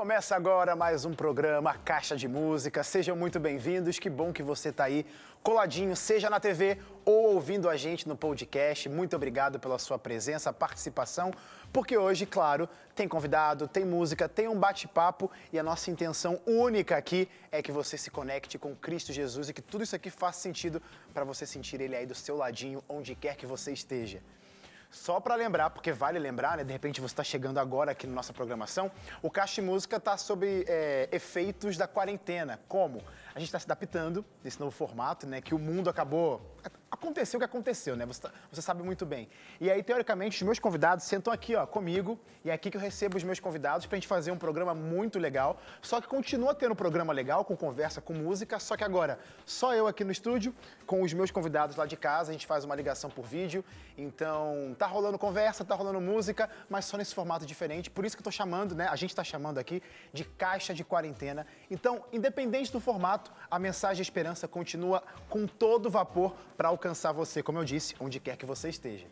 Começa 0.00 0.34
agora 0.34 0.74
mais 0.74 1.04
um 1.04 1.12
programa 1.12 1.74
Caixa 1.74 2.16
de 2.16 2.26
Música. 2.26 2.82
Sejam 2.82 3.14
muito 3.14 3.38
bem-vindos. 3.38 3.98
Que 3.98 4.08
bom 4.08 4.32
que 4.32 4.42
você 4.42 4.70
está 4.70 4.84
aí 4.84 5.04
coladinho, 5.42 5.94
seja 5.94 6.30
na 6.30 6.40
TV 6.40 6.78
ou 7.04 7.34
ouvindo 7.34 7.68
a 7.68 7.76
gente 7.76 8.08
no 8.08 8.16
podcast. 8.16 8.88
Muito 8.88 9.14
obrigado 9.14 9.60
pela 9.60 9.78
sua 9.78 9.98
presença, 9.98 10.50
participação, 10.54 11.30
porque 11.70 11.98
hoje, 11.98 12.24
claro, 12.24 12.66
tem 12.94 13.06
convidado, 13.06 13.68
tem 13.68 13.84
música, 13.84 14.26
tem 14.26 14.48
um 14.48 14.58
bate-papo 14.58 15.30
e 15.52 15.58
a 15.58 15.62
nossa 15.62 15.90
intenção 15.90 16.40
única 16.46 16.96
aqui 16.96 17.28
é 17.52 17.60
que 17.60 17.70
você 17.70 17.98
se 17.98 18.10
conecte 18.10 18.56
com 18.56 18.74
Cristo 18.74 19.12
Jesus 19.12 19.50
e 19.50 19.52
que 19.52 19.60
tudo 19.60 19.84
isso 19.84 19.94
aqui 19.94 20.08
faça 20.08 20.40
sentido 20.40 20.80
para 21.12 21.24
você 21.24 21.44
sentir 21.44 21.78
ele 21.78 21.94
aí 21.94 22.06
do 22.06 22.14
seu 22.14 22.38
ladinho, 22.38 22.82
onde 22.88 23.14
quer 23.14 23.36
que 23.36 23.44
você 23.44 23.70
esteja. 23.70 24.22
Só 24.90 25.20
para 25.20 25.36
lembrar, 25.36 25.70
porque 25.70 25.92
vale 25.92 26.18
lembrar, 26.18 26.56
né? 26.56 26.64
De 26.64 26.72
repente 26.72 27.00
você 27.00 27.12
está 27.12 27.22
chegando 27.22 27.58
agora 27.58 27.92
aqui 27.92 28.06
na 28.06 28.12
nossa 28.12 28.32
programação, 28.32 28.90
o 29.22 29.30
Caixa 29.30 29.62
Música 29.62 29.96
está 29.96 30.16
sobre 30.16 30.64
é, 30.66 31.08
efeitos 31.12 31.76
da 31.76 31.86
quarentena. 31.86 32.60
Como? 32.66 33.00
A 33.32 33.38
gente 33.38 33.46
está 33.48 33.58
se 33.60 33.66
adaptando 33.66 34.24
nesse 34.42 34.58
novo 34.58 34.72
formato, 34.72 35.26
né? 35.26 35.40
Que 35.40 35.54
o 35.54 35.58
mundo 35.58 35.88
acabou 35.88 36.56
aconteceu 36.90 37.38
o 37.38 37.40
que 37.40 37.44
aconteceu, 37.44 37.94
né? 37.96 38.04
Você, 38.04 38.22
tá, 38.22 38.30
você, 38.50 38.60
sabe 38.60 38.82
muito 38.82 39.06
bem. 39.06 39.28
E 39.60 39.70
aí, 39.70 39.82
teoricamente, 39.82 40.36
os 40.36 40.42
meus 40.42 40.58
convidados 40.58 41.04
sentam 41.04 41.32
aqui, 41.32 41.54
ó, 41.54 41.64
comigo, 41.64 42.18
e 42.44 42.50
é 42.50 42.52
aqui 42.52 42.70
que 42.70 42.76
eu 42.76 42.80
recebo 42.80 43.16
os 43.16 43.22
meus 43.22 43.38
convidados 43.38 43.86
pra 43.86 43.96
gente 43.96 44.08
fazer 44.08 44.32
um 44.32 44.36
programa 44.36 44.74
muito 44.74 45.18
legal. 45.18 45.60
Só 45.80 46.00
que 46.00 46.08
continua 46.08 46.54
tendo 46.54 46.72
um 46.72 46.76
programa 46.76 47.12
legal, 47.12 47.44
com 47.44 47.56
conversa, 47.56 48.00
com 48.00 48.12
música, 48.12 48.58
só 48.58 48.76
que 48.76 48.82
agora, 48.82 49.18
só 49.46 49.74
eu 49.74 49.86
aqui 49.86 50.02
no 50.02 50.10
estúdio, 50.10 50.54
com 50.84 51.02
os 51.02 51.12
meus 51.12 51.30
convidados 51.30 51.76
lá 51.76 51.86
de 51.86 51.96
casa, 51.96 52.30
a 52.30 52.32
gente 52.32 52.46
faz 52.46 52.64
uma 52.64 52.74
ligação 52.74 53.08
por 53.08 53.24
vídeo. 53.24 53.64
Então, 53.96 54.74
tá 54.78 54.86
rolando 54.86 55.18
conversa, 55.18 55.64
tá 55.64 55.74
rolando 55.74 56.00
música, 56.00 56.50
mas 56.68 56.86
só 56.86 56.96
nesse 56.96 57.14
formato 57.14 57.46
diferente. 57.46 57.88
Por 57.90 58.04
isso 58.04 58.16
que 58.16 58.20
eu 58.20 58.24
tô 58.24 58.30
chamando, 58.30 58.74
né? 58.74 58.88
A 58.88 58.96
gente 58.96 59.14
tá 59.14 59.22
chamando 59.22 59.58
aqui 59.58 59.82
de 60.12 60.24
caixa 60.24 60.74
de 60.74 60.82
quarentena. 60.82 61.46
Então, 61.70 62.04
independente 62.12 62.72
do 62.72 62.80
formato, 62.80 63.30
a 63.50 63.58
mensagem 63.58 63.96
de 63.96 64.02
esperança 64.02 64.48
continua 64.48 65.02
com 65.28 65.46
todo 65.46 65.88
vapor 65.88 66.34
para 66.56 66.68
alcançar 66.80 67.12
você, 67.12 67.42
como 67.42 67.58
eu 67.58 67.64
disse, 67.64 67.94
onde 68.00 68.18
quer 68.18 68.38
que 68.38 68.46
você 68.46 68.70
esteja. 68.70 69.06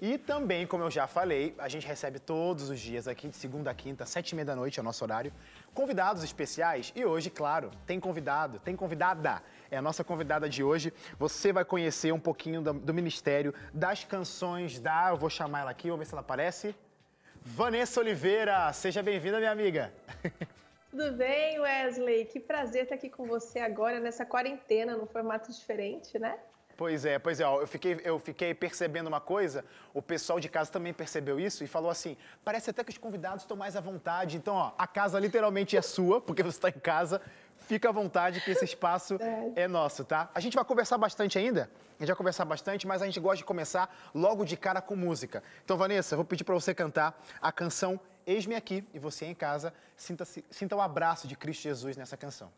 E 0.00 0.16
também, 0.16 0.66
como 0.66 0.84
eu 0.84 0.90
já 0.90 1.06
falei, 1.06 1.54
a 1.58 1.68
gente 1.68 1.86
recebe 1.86 2.18
todos 2.18 2.70
os 2.70 2.78
dias 2.78 3.08
aqui, 3.08 3.28
de 3.28 3.36
segunda 3.36 3.70
a 3.70 3.74
quinta, 3.74 4.04
sete 4.06 4.30
e 4.30 4.34
meia 4.34 4.44
da 4.44 4.54
noite, 4.54 4.78
é 4.78 4.82
o 4.82 4.84
nosso 4.84 5.04
horário, 5.04 5.32
convidados 5.74 6.22
especiais. 6.22 6.92
E 6.94 7.04
hoje, 7.04 7.30
claro, 7.30 7.70
tem 7.86 7.98
convidado, 7.98 8.60
tem 8.60 8.76
convidada. 8.76 9.42
É 9.70 9.76
a 9.76 9.82
nossa 9.82 10.04
convidada 10.04 10.48
de 10.48 10.62
hoje. 10.62 10.92
Você 11.18 11.52
vai 11.52 11.64
conhecer 11.64 12.12
um 12.12 12.20
pouquinho 12.20 12.60
do, 12.62 12.72
do 12.72 12.94
ministério, 12.94 13.52
das 13.72 14.04
canções 14.04 14.78
da. 14.78 15.10
Eu 15.10 15.16
vou 15.16 15.30
chamar 15.30 15.60
ela 15.60 15.70
aqui, 15.70 15.88
vamos 15.88 16.00
ver 16.00 16.06
se 16.06 16.14
ela 16.14 16.20
aparece. 16.20 16.74
Vanessa 17.42 17.98
Oliveira, 18.00 18.72
seja 18.72 19.02
bem-vinda, 19.02 19.38
minha 19.38 19.50
amiga. 19.50 19.92
Tudo 20.90 21.12
bem, 21.12 21.58
Wesley? 21.58 22.24
Que 22.26 22.38
prazer 22.38 22.84
estar 22.84 22.94
aqui 22.94 23.10
com 23.10 23.26
você 23.26 23.58
agora 23.58 23.98
nessa 23.98 24.24
quarentena, 24.24 24.96
num 24.96 25.06
formato 25.06 25.50
diferente, 25.52 26.18
né? 26.20 26.38
Pois 26.78 27.04
é, 27.04 27.18
pois 27.18 27.40
é, 27.40 27.44
ó, 27.44 27.60
eu, 27.60 27.66
fiquei, 27.66 28.00
eu 28.04 28.20
fiquei 28.20 28.54
percebendo 28.54 29.08
uma 29.08 29.20
coisa, 29.20 29.64
o 29.92 30.00
pessoal 30.00 30.38
de 30.38 30.48
casa 30.48 30.70
também 30.70 30.94
percebeu 30.94 31.40
isso 31.40 31.64
e 31.64 31.66
falou 31.66 31.90
assim: 31.90 32.16
parece 32.44 32.70
até 32.70 32.84
que 32.84 32.90
os 32.92 32.96
convidados 32.96 33.42
estão 33.42 33.56
mais 33.56 33.74
à 33.74 33.80
vontade. 33.80 34.36
Então, 34.36 34.54
ó, 34.54 34.70
a 34.78 34.86
casa 34.86 35.18
literalmente 35.18 35.76
é 35.76 35.82
sua, 35.82 36.20
porque 36.22 36.40
você 36.40 36.56
está 36.56 36.68
em 36.68 36.80
casa. 36.80 37.20
Fica 37.66 37.88
à 37.88 37.92
vontade 37.92 38.40
que 38.40 38.52
esse 38.52 38.64
espaço 38.64 39.18
é. 39.56 39.64
é 39.64 39.66
nosso, 39.66 40.04
tá? 40.04 40.30
A 40.32 40.38
gente 40.38 40.54
vai 40.54 40.64
conversar 40.64 40.96
bastante 40.98 41.36
ainda, 41.36 41.68
a 41.98 42.02
gente 42.02 42.10
vai 42.10 42.16
conversar 42.16 42.44
bastante, 42.44 42.86
mas 42.86 43.02
a 43.02 43.06
gente 43.06 43.18
gosta 43.18 43.38
de 43.38 43.44
começar 43.44 43.92
logo 44.14 44.44
de 44.44 44.56
cara 44.56 44.80
com 44.80 44.94
música. 44.94 45.42
Então, 45.64 45.76
Vanessa, 45.76 46.14
eu 46.14 46.18
vou 46.18 46.24
pedir 46.24 46.44
para 46.44 46.54
você 46.54 46.72
cantar 46.72 47.20
a 47.42 47.50
canção 47.50 47.98
Eis-me 48.24 48.54
Aqui 48.54 48.84
e 48.94 49.00
você 49.00 49.26
em 49.26 49.34
casa 49.34 49.74
sinta, 49.96 50.24
sinta 50.24 50.76
o 50.76 50.80
abraço 50.80 51.26
de 51.26 51.34
Cristo 51.34 51.64
Jesus 51.64 51.96
nessa 51.96 52.16
canção. 52.16 52.52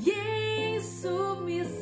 Serei 0.00 0.80
por 0.80 1.46
ti 1.46 1.81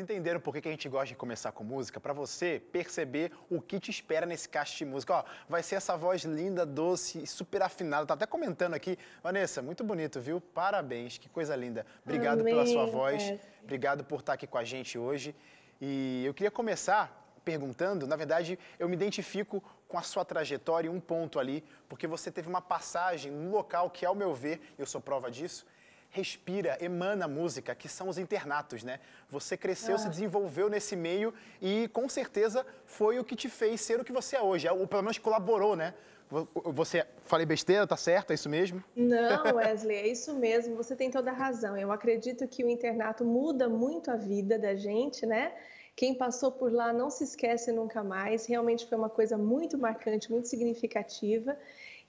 entenderam 0.00 0.40
por 0.40 0.52
que 0.54 0.66
a 0.66 0.70
gente 0.70 0.88
gosta 0.88 1.06
de 1.06 1.14
começar 1.14 1.52
com 1.52 1.62
música? 1.62 2.00
Para 2.00 2.12
você 2.12 2.60
perceber 2.72 3.30
o 3.48 3.60
que 3.60 3.78
te 3.78 3.90
espera 3.90 4.26
nesse 4.26 4.48
caixa 4.48 4.76
de 4.78 4.84
música. 4.84 5.14
Ó, 5.14 5.24
vai 5.48 5.62
ser 5.62 5.76
essa 5.76 5.96
voz 5.96 6.22
linda, 6.22 6.66
doce, 6.66 7.26
super 7.26 7.62
afinada. 7.62 8.06
Tá 8.06 8.14
até 8.14 8.26
comentando 8.26 8.74
aqui. 8.74 8.98
Vanessa, 9.22 9.62
muito 9.62 9.84
bonito, 9.84 10.20
viu? 10.20 10.40
Parabéns, 10.40 11.18
que 11.18 11.28
coisa 11.28 11.54
linda. 11.54 11.86
Obrigado 12.04 12.40
Amém. 12.40 12.52
pela 12.52 12.66
sua 12.66 12.86
voz. 12.86 13.22
É. 13.22 13.38
Obrigado 13.62 14.02
por 14.02 14.20
estar 14.20 14.32
aqui 14.32 14.46
com 14.46 14.58
a 14.58 14.64
gente 14.64 14.98
hoje. 14.98 15.34
E 15.80 16.24
eu 16.24 16.34
queria 16.34 16.50
começar 16.50 17.20
perguntando, 17.44 18.06
na 18.06 18.16
verdade, 18.16 18.58
eu 18.78 18.88
me 18.88 18.94
identifico 18.94 19.62
com 19.88 19.98
a 19.98 20.02
sua 20.02 20.24
trajetória 20.24 20.88
em 20.88 20.90
um 20.90 21.00
ponto 21.00 21.38
ali, 21.38 21.64
porque 21.88 22.06
você 22.06 22.30
teve 22.30 22.48
uma 22.48 22.60
passagem 22.60 23.32
num 23.32 23.50
local 23.50 23.90
que, 23.90 24.04
ao 24.04 24.14
meu 24.14 24.34
ver, 24.34 24.60
eu 24.78 24.86
sou 24.86 25.00
prova 25.00 25.30
disso, 25.30 25.66
respira, 26.10 26.76
emana 26.80 27.26
música, 27.28 27.74
que 27.74 27.88
são 27.88 28.08
os 28.08 28.18
internatos, 28.18 28.82
né? 28.82 28.98
Você 29.28 29.56
cresceu, 29.56 29.94
ah. 29.94 29.98
se 29.98 30.08
desenvolveu 30.08 30.68
nesse 30.68 30.96
meio 30.96 31.32
e 31.62 31.88
com 31.88 32.08
certeza 32.08 32.66
foi 32.84 33.18
o 33.18 33.24
que 33.24 33.36
te 33.36 33.48
fez 33.48 33.80
ser 33.80 34.00
o 34.00 34.04
que 34.04 34.12
você 34.12 34.36
é 34.36 34.42
hoje, 34.42 34.68
ou 34.68 34.86
pelo 34.86 35.02
menos 35.02 35.18
colaborou, 35.18 35.76
né? 35.76 35.94
Você 36.64 37.04
falei 37.24 37.44
besteira, 37.44 37.86
tá 37.86 37.96
certo? 37.96 38.30
É 38.30 38.34
isso 38.34 38.48
mesmo? 38.48 38.82
Não, 38.94 39.42
Wesley, 39.56 39.96
é 39.96 40.06
isso 40.06 40.32
mesmo. 40.34 40.76
Você 40.76 40.94
tem 40.94 41.10
toda 41.10 41.30
a 41.30 41.34
razão. 41.34 41.76
Eu 41.76 41.90
acredito 41.90 42.46
que 42.46 42.62
o 42.62 42.68
internato 42.68 43.24
muda 43.24 43.68
muito 43.68 44.12
a 44.12 44.16
vida 44.16 44.56
da 44.56 44.76
gente, 44.76 45.26
né? 45.26 45.52
Quem 45.96 46.14
passou 46.14 46.52
por 46.52 46.72
lá 46.72 46.92
não 46.92 47.10
se 47.10 47.24
esquece 47.24 47.72
nunca 47.72 48.04
mais. 48.04 48.46
Realmente 48.46 48.86
foi 48.86 48.96
uma 48.96 49.10
coisa 49.10 49.36
muito 49.36 49.76
marcante, 49.76 50.30
muito 50.30 50.46
significativa. 50.46 51.58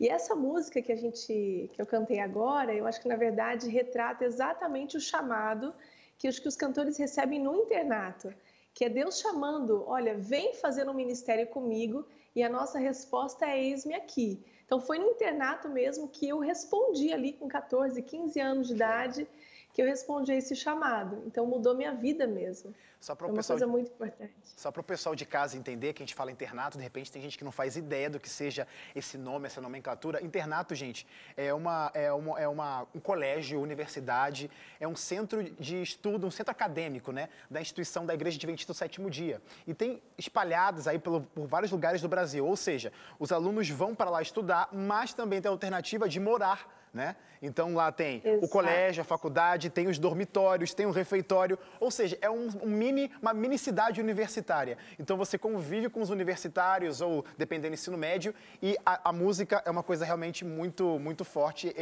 E 0.02 0.10
essa 0.10 0.34
música 0.34 0.82
que 0.82 0.92
a 0.92 0.96
gente 0.96 1.70
que 1.72 1.80
eu 1.80 1.86
cantei 1.86 2.20
agora, 2.20 2.74
eu 2.74 2.88
acho 2.88 3.00
que 3.00 3.08
na 3.08 3.16
verdade 3.16 3.70
retrata 3.70 4.26
exatamente 4.26 4.98
o 4.98 5.00
chamado 5.00 5.76
que 6.18 6.28
os 6.28 6.40
que 6.40 6.48
os 6.48 6.56
cantores 6.56 6.98
recebem 6.98 7.40
no 7.40 7.56
internato, 7.56 8.34
que 8.74 8.84
é 8.84 8.90
Deus 8.90 9.20
chamando, 9.20 9.84
olha, 9.88 10.18
vem 10.18 10.56
fazer 10.56 10.90
um 10.90 10.94
ministério 10.96 11.46
comigo, 11.46 12.04
e 12.36 12.42
a 12.42 12.50
nossa 12.50 12.80
resposta 12.80 13.46
é 13.46 13.62
eis-me 13.62 13.94
aqui. 13.94 14.44
Então 14.66 14.82
foi 14.82 14.98
no 14.98 15.06
internato 15.06 15.70
mesmo 15.70 16.08
que 16.08 16.28
eu 16.28 16.40
respondi 16.40 17.14
ali 17.14 17.34
com 17.34 17.48
14, 17.48 18.02
15 18.02 18.40
anos 18.40 18.68
de 18.70 18.74
idade 18.74 19.28
que 19.74 19.82
eu 19.82 19.86
respondi 19.86 20.32
a 20.32 20.36
esse 20.36 20.56
chamado. 20.56 21.24
Então 21.26 21.46
mudou 21.46 21.76
minha 21.76 21.94
vida 21.94 22.28
mesmo. 22.28 22.74
Só 23.02 23.16
para 23.16 23.26
o 23.26 23.32
é 23.32 23.34
pessoal, 23.34 23.58
coisa 23.58 23.72
muito 23.72 23.92
importante. 23.92 24.32
Só 24.56 24.72
para 24.72 24.80
o 24.80 24.84
pessoal 24.84 25.16
de 25.16 25.26
casa 25.26 25.58
entender 25.58 25.92
que 25.92 26.04
a 26.04 26.06
gente 26.06 26.14
fala 26.14 26.32
internato, 26.32 26.78
de 26.78 26.84
repente 26.84 27.12
tem 27.12 27.20
gente 27.20 27.36
que 27.36 27.44
não 27.44 27.52
faz 27.52 27.76
ideia 27.76 28.08
do 28.08 28.20
que 28.20 28.30
seja 28.30 28.68
esse 28.96 29.18
nome, 29.18 29.48
essa 29.48 29.60
nomenclatura. 29.60 30.24
Internato, 30.24 30.76
gente, 30.76 31.08
é, 31.36 31.52
uma, 31.52 31.90
é, 31.96 32.14
uma, 32.14 32.40
é 32.40 32.48
uma, 32.48 32.88
um 32.94 33.00
colégio, 33.00 33.60
universidade, 33.60 34.52
é 34.80 34.88
um 34.88 34.96
centro 34.96 35.44
de 35.44 35.82
estudo, 35.82 36.28
um 36.28 36.32
centro 36.32 36.52
acadêmico, 36.52 37.12
né, 37.12 37.30
da 37.50 37.60
instituição 37.60 38.06
da 38.06 38.14
Igreja 38.14 38.38
Adventista 38.38 38.72
do 38.72 38.78
Sétimo 38.78 39.10
Dia. 39.10 39.42
E 39.66 39.74
tem 39.74 40.00
espalhados 40.16 40.88
aí 40.88 41.00
por 41.00 41.26
vários 41.36 41.72
lugares 41.72 42.04
do 42.04 42.08
Brasil. 42.08 42.46
Ou 42.46 42.56
seja, 42.56 42.94
os 43.18 43.32
alunos 43.32 43.68
vão 43.68 43.96
para 43.96 44.12
lá 44.12 44.22
estudar, 44.22 44.70
mas 44.72 45.12
também 45.12 45.42
tem 45.42 45.50
a 45.50 45.52
alternativa 45.52 46.08
de 46.08 46.20
morar 46.20 46.81
né? 46.94 47.16
Então 47.42 47.74
lá 47.74 47.92
tem 47.92 48.22
Exato. 48.24 48.46
o 48.46 48.50
colégio, 48.50 49.02
a 49.02 49.04
faculdade, 49.04 49.70
tem 49.70 49.88
os 49.88 49.98
dormitórios, 49.98 50.74
tem 50.74 50.86
o 50.86 50.92
refeitório, 50.92 51.58
ou 51.80 51.90
seja, 51.90 52.18
é 52.22 52.30
um, 52.30 52.50
um, 52.62 52.70
mini, 52.70 53.12
uma 53.22 53.34
mini 53.34 53.58
cidade 53.58 54.02
universitária. 54.02 54.78
Então 55.00 55.18
você 55.18 55.38
convive 55.38 55.90
com 55.90 56.02
os 56.02 56.10
universitários 56.10 57.02
ou 57.02 57.26
dependendo 57.38 57.72
do 57.72 57.74
ensino 57.76 57.98
médio 57.98 58.36
e 58.62 58.78
a, 58.86 59.10
a 59.10 59.14
música 59.14 59.62
é 59.66 59.72
uma 59.72 59.84
coisa 59.84 60.06
realmente 60.06 60.44
muito 60.44 61.00
muito 61.00 61.24
forte. 61.24 61.74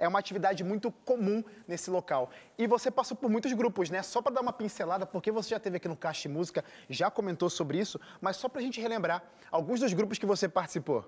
É 0.00 0.06
uma 0.06 0.20
atividade 0.20 0.62
muito 0.62 0.92
comum 1.04 1.42
nesse 1.66 1.90
local. 1.90 2.30
E 2.56 2.68
você 2.68 2.88
passou 2.88 3.16
por 3.16 3.28
muitos 3.28 3.52
grupos, 3.52 3.90
né? 3.90 4.00
Só 4.00 4.22
para 4.22 4.32
dar 4.32 4.42
uma 4.42 4.52
pincelada, 4.52 5.04
porque 5.04 5.32
você 5.32 5.50
já 5.50 5.58
teve 5.58 5.78
aqui 5.78 5.88
no 5.88 5.96
Caixa 5.96 6.22
de 6.22 6.28
Música, 6.28 6.64
já 6.88 7.10
comentou 7.10 7.50
sobre 7.50 7.78
isso, 7.78 8.00
mas 8.20 8.36
só 8.36 8.48
para 8.48 8.60
a 8.60 8.62
gente 8.62 8.80
relembrar 8.80 9.24
alguns 9.50 9.80
dos 9.80 9.92
grupos 9.92 10.16
que 10.16 10.24
você 10.24 10.48
participou. 10.48 11.04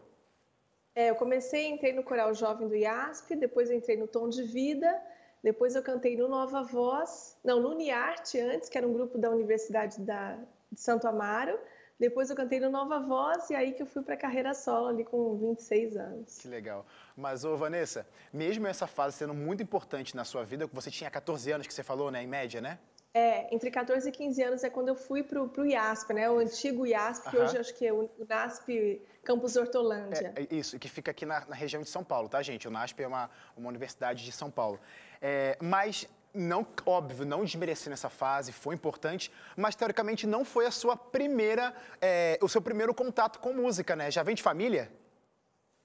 É, 0.95 1.11
eu 1.11 1.15
comecei, 1.15 1.69
entrei 1.69 1.93
no 1.93 2.03
Coral 2.03 2.35
Jovem 2.35 2.69
do 2.69 2.75
IASP, 2.75 3.37
depois 3.37 3.71
entrei 3.71 3.97
no 3.97 4.09
Tom 4.09 4.29
de 4.29 4.43
Vida, 4.43 5.01
depois 5.43 5.75
eu 5.75 5.83
cantei 5.83 6.17
no 6.17 6.29
Nova 6.29 6.63
Voz, 6.63 7.37
não, 7.45 7.61
no 7.61 7.71
Uniarte 7.71 8.39
antes, 8.39 8.69
que 8.69 8.77
era 8.77 8.87
um 8.87 8.93
grupo 8.93 9.17
da 9.17 9.31
Universidade 9.31 10.01
da, 10.01 10.39
de 10.71 10.81
Santo 10.81 11.07
Amaro, 11.07 11.59
depois 11.99 12.31
eu 12.31 12.37
cantei 12.37 12.59
no 12.59 12.71
Nova 12.71 12.99
Voz 12.99 13.51
e 13.51 13.55
aí 13.55 13.73
que 13.73 13.83
eu 13.83 13.87
fui 13.87 14.03
para 14.03 14.17
carreira 14.17 14.55
solo 14.55 14.89
ali 14.89 15.05
com 15.05 15.37
26 15.37 15.97
anos. 15.99 16.39
Que 16.39 16.49
legal. 16.49 16.87
Mas, 17.15 17.45
ô 17.45 17.57
Vanessa, 17.59 18.07
mesmo 18.33 18.67
essa 18.67 18.87
fase 18.87 19.19
sendo 19.19 19.35
muito 19.35 19.63
importante 19.63 20.17
na 20.17 20.25
sua 20.25 20.43
vida, 20.43 20.67
você 20.73 20.91
tinha 20.91 21.11
14 21.11 21.53
anos 21.53 21.67
que 21.67 21.75
você 21.75 21.83
falou, 21.83 22.11
né, 22.11 22.23
em 22.23 22.27
média, 22.27 22.59
né? 22.59 22.79
É, 23.13 23.53
entre 23.53 23.73
14 23.73 24.09
e 24.09 24.13
15 24.13 24.43
anos 24.43 24.65
é 24.65 24.71
quando 24.71 24.89
eu 24.89 24.95
fui 24.95 25.25
para 25.25 25.43
o 25.43 25.67
IASP, 25.67 26.13
né? 26.13 26.31
O 26.31 26.39
antigo 26.39 26.87
IASP, 26.87 27.31
que 27.31 27.37
hoje 27.37 27.59
acho 27.59 27.75
que 27.75 27.85
é 27.85 27.93
o 27.93 28.09
NASP 28.29 29.03
Campus 29.25 29.57
Hortolândia. 29.57 30.33
É, 30.37 30.43
é 30.43 30.55
isso, 30.55 30.79
que 30.79 30.89
fica 30.89 31.11
aqui 31.11 31.27
na, 31.27 31.45
na, 31.47 31.57
região 31.57 31.83
de 31.83 31.89
São 31.89 32.05
Paulo, 32.05 32.29
tá, 32.29 32.41
gente? 32.41 32.69
O 32.69 32.71
NASP 32.71 33.03
é 33.03 33.09
uma, 33.09 33.29
uma 33.57 33.69
universidade 33.69 34.25
de 34.25 34.31
São 34.31 34.49
Paulo. 34.49 34.79
É, 35.21 35.59
mas, 35.61 36.09
não, 36.33 36.65
óbvio, 36.87 37.27
não 37.27 37.45
desmerecendo 37.45 37.95
essa 37.95 38.09
fase, 38.09 38.53
foi 38.53 38.77
importante, 38.77 39.33
mas 39.57 39.75
teoricamente 39.75 40.25
não 40.25 40.45
foi 40.45 40.67
a 40.67 40.71
sua 40.71 40.97
primeira, 40.97 41.75
é, 42.01 42.39
o 42.41 42.49
seu 42.49 42.63
primeiro 42.63 42.95
contato 42.95 43.41
com 43.41 43.53
música, 43.53 43.97
né? 43.97 44.09
Já 44.09 44.23
vem 44.23 44.37
de 44.37 44.43
família? 44.43 44.89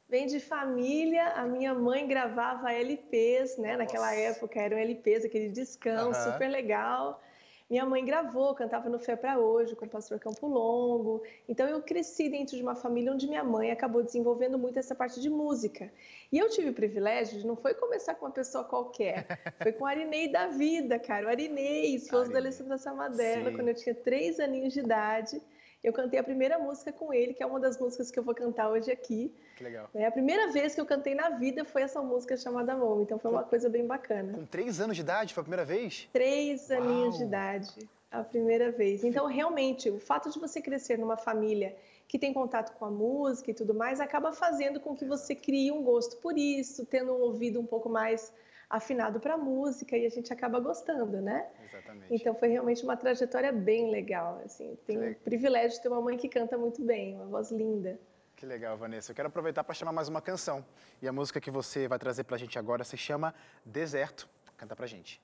Vem 0.07 0.27
de 0.27 0.39
família, 0.39 1.29
a 1.29 1.45
minha 1.45 1.73
mãe 1.73 2.07
gravava 2.07 2.71
LPs, 2.71 3.57
né? 3.57 3.71
Nossa. 3.71 3.77
Naquela 3.79 4.13
época 4.13 4.59
eram 4.59 4.77
LPs, 4.77 5.25
aquele 5.25 5.49
discão, 5.49 6.09
uhum. 6.09 6.13
super 6.13 6.47
legal. 6.47 7.19
Minha 7.67 7.83
mãe 7.83 8.05
gravou, 8.05 8.53
cantava 8.53 8.87
no 8.89 8.99
Fé 8.99 9.15
para 9.15 9.39
Hoje 9.39 9.75
com 9.75 9.85
o 9.85 9.89
pastor 9.89 10.19
Campo 10.19 10.45
Longo. 10.47 11.23
Então 11.49 11.67
eu 11.67 11.81
cresci 11.81 12.29
dentro 12.29 12.55
de 12.55 12.61
uma 12.61 12.75
família 12.75 13.11
onde 13.11 13.27
minha 13.27 13.43
mãe 13.43 13.71
acabou 13.71 14.03
desenvolvendo 14.03 14.57
muito 14.57 14.77
essa 14.77 14.93
parte 14.93 15.19
de 15.19 15.31
música. 15.31 15.91
E 16.31 16.37
eu 16.37 16.47
tive 16.49 16.69
o 16.69 16.73
privilégio 16.73 17.39
de 17.39 17.47
não 17.47 17.55
foi 17.55 17.73
começar 17.73 18.13
com 18.13 18.25
uma 18.25 18.31
pessoa 18.31 18.63
qualquer, 18.63 19.25
foi 19.63 19.71
com 19.71 19.83
o 19.83 19.87
Arinei 19.87 20.27
da 20.31 20.47
vida, 20.47 20.99
cara. 20.99 21.25
O 21.25 21.29
Arinei, 21.29 21.95
esposo 21.95 22.31
da 22.31 22.37
Alessandra 22.37 22.77
Samadella, 22.77 23.51
quando 23.51 23.69
eu 23.69 23.75
tinha 23.75 23.95
três 23.95 24.39
aninhos 24.39 24.71
de 24.71 24.81
idade 24.81 25.41
eu 25.85 25.93
cantei 25.93 26.19
a 26.19 26.23
primeira 26.23 26.57
música 26.57 26.91
com 26.91 27.13
ele, 27.13 27.31
que 27.33 27.43
é 27.43 27.45
uma 27.45 27.59
das 27.59 27.79
músicas 27.79 28.09
que 28.09 28.17
eu 28.17 28.23
vou 28.23 28.33
cantar 28.33 28.69
hoje 28.69 28.91
aqui. 28.91 29.31
Que 29.55 29.63
legal. 29.63 29.87
É, 29.93 30.07
a 30.07 30.11
primeira 30.11 30.51
vez 30.51 30.73
que 30.73 30.81
eu 30.81 30.85
cantei 30.85 31.13
na 31.13 31.29
vida 31.29 31.63
foi 31.63 31.83
essa 31.83 32.01
música 32.01 32.35
chamada 32.35 32.75
Mom, 32.75 33.03
então 33.03 33.19
foi 33.19 33.29
uma 33.29 33.43
coisa 33.43 33.69
bem 33.69 33.85
bacana. 33.85 34.33
Com 34.33 34.45
três 34.45 34.79
anos 34.79 34.95
de 34.95 35.03
idade, 35.03 35.33
foi 35.33 35.41
a 35.41 35.43
primeira 35.43 35.63
vez? 35.63 36.09
Três 36.11 36.69
Uau. 36.69 36.81
aninhos 36.81 37.17
de 37.17 37.23
idade, 37.23 37.89
a 38.11 38.23
primeira 38.23 38.71
vez. 38.71 39.03
Então, 39.03 39.27
realmente, 39.27 39.89
o 39.89 39.99
fato 39.99 40.31
de 40.31 40.39
você 40.39 40.59
crescer 40.59 40.97
numa 40.97 41.17
família 41.17 41.75
que 42.07 42.17
tem 42.17 42.33
contato 42.33 42.75
com 42.77 42.85
a 42.85 42.89
música 42.89 43.51
e 43.51 43.53
tudo 43.53 43.73
mais, 43.73 43.99
acaba 43.99 44.31
fazendo 44.31 44.79
com 44.79 44.95
que 44.95 45.05
você 45.05 45.35
crie 45.35 45.71
um 45.71 45.83
gosto 45.83 46.17
por 46.17 46.35
isso, 46.35 46.83
tendo 46.85 47.13
um 47.13 47.21
ouvido 47.21 47.59
um 47.59 47.65
pouco 47.65 47.89
mais 47.89 48.33
afinado 48.69 49.19
para 49.19 49.37
música 49.37 49.97
e 49.97 50.05
a 50.05 50.09
gente 50.09 50.31
acaba 50.31 50.59
gostando, 50.59 51.21
né? 51.21 51.47
Exatamente. 51.63 52.13
Então 52.13 52.35
foi 52.35 52.49
realmente 52.49 52.83
uma 52.83 52.97
trajetória 52.97 53.51
bem 53.51 53.91
legal, 53.91 54.41
assim. 54.43 54.77
Tenho 54.85 55.11
o 55.11 55.15
privilégio 55.15 55.77
de 55.77 55.81
ter 55.81 55.89
uma 55.89 56.01
mãe 56.01 56.17
que 56.17 56.27
canta 56.27 56.57
muito 56.57 56.83
bem, 56.83 57.15
uma 57.15 57.25
voz 57.25 57.51
linda. 57.51 57.99
Que 58.35 58.45
legal, 58.45 58.77
Vanessa. 58.77 59.11
Eu 59.11 59.15
quero 59.15 59.29
aproveitar 59.29 59.63
para 59.63 59.73
chamar 59.73 59.93
mais 59.93 60.09
uma 60.09 60.21
canção. 60.21 60.65
E 61.01 61.07
a 61.07 61.13
música 61.13 61.39
que 61.39 61.49
você 61.49 61.87
vai 61.87 61.97
trazer 61.97 62.25
para 62.25 62.35
a 62.35 62.39
gente 62.39 62.59
agora 62.59 62.83
se 62.83 62.97
chama 62.97 63.33
Deserto. 63.65 64.27
Canta 64.57 64.75
para 64.75 64.85
a 64.85 64.87
gente. 64.87 65.21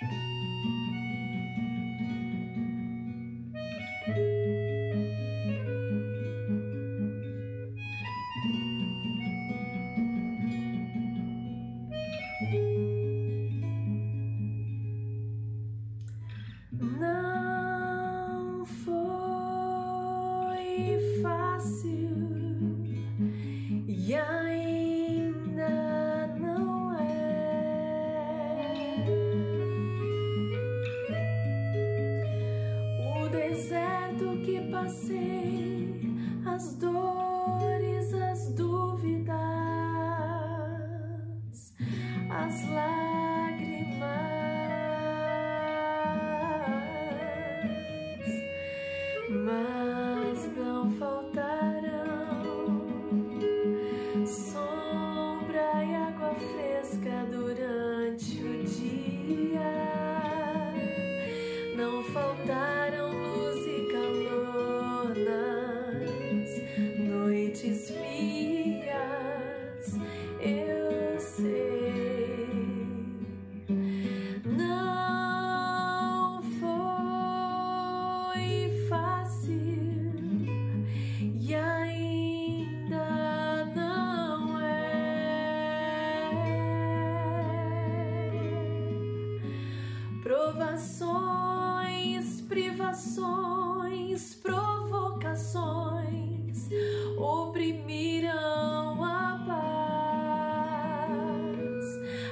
mas 0.00 0.27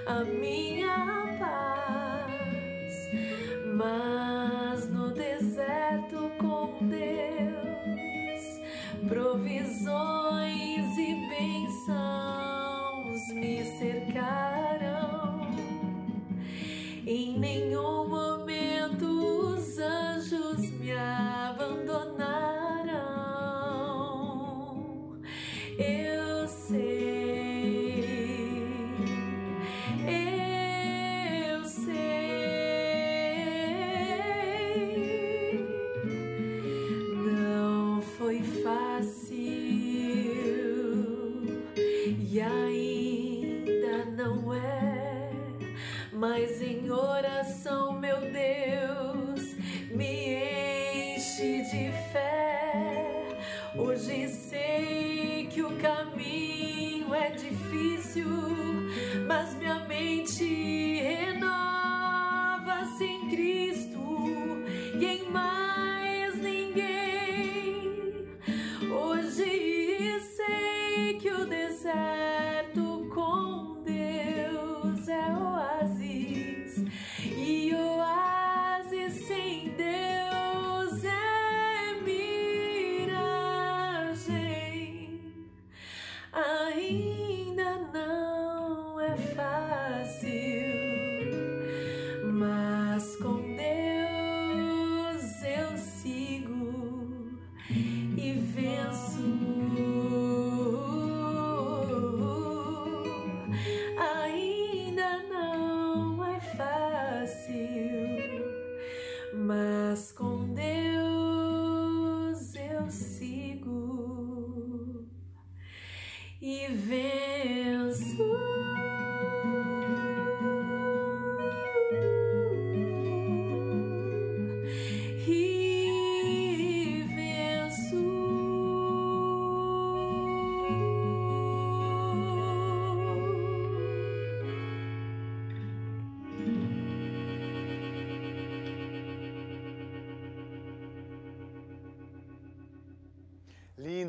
a 0.06 0.24
minha 0.24 1.36
paz. 1.38 3.10
Mas 3.74 4.15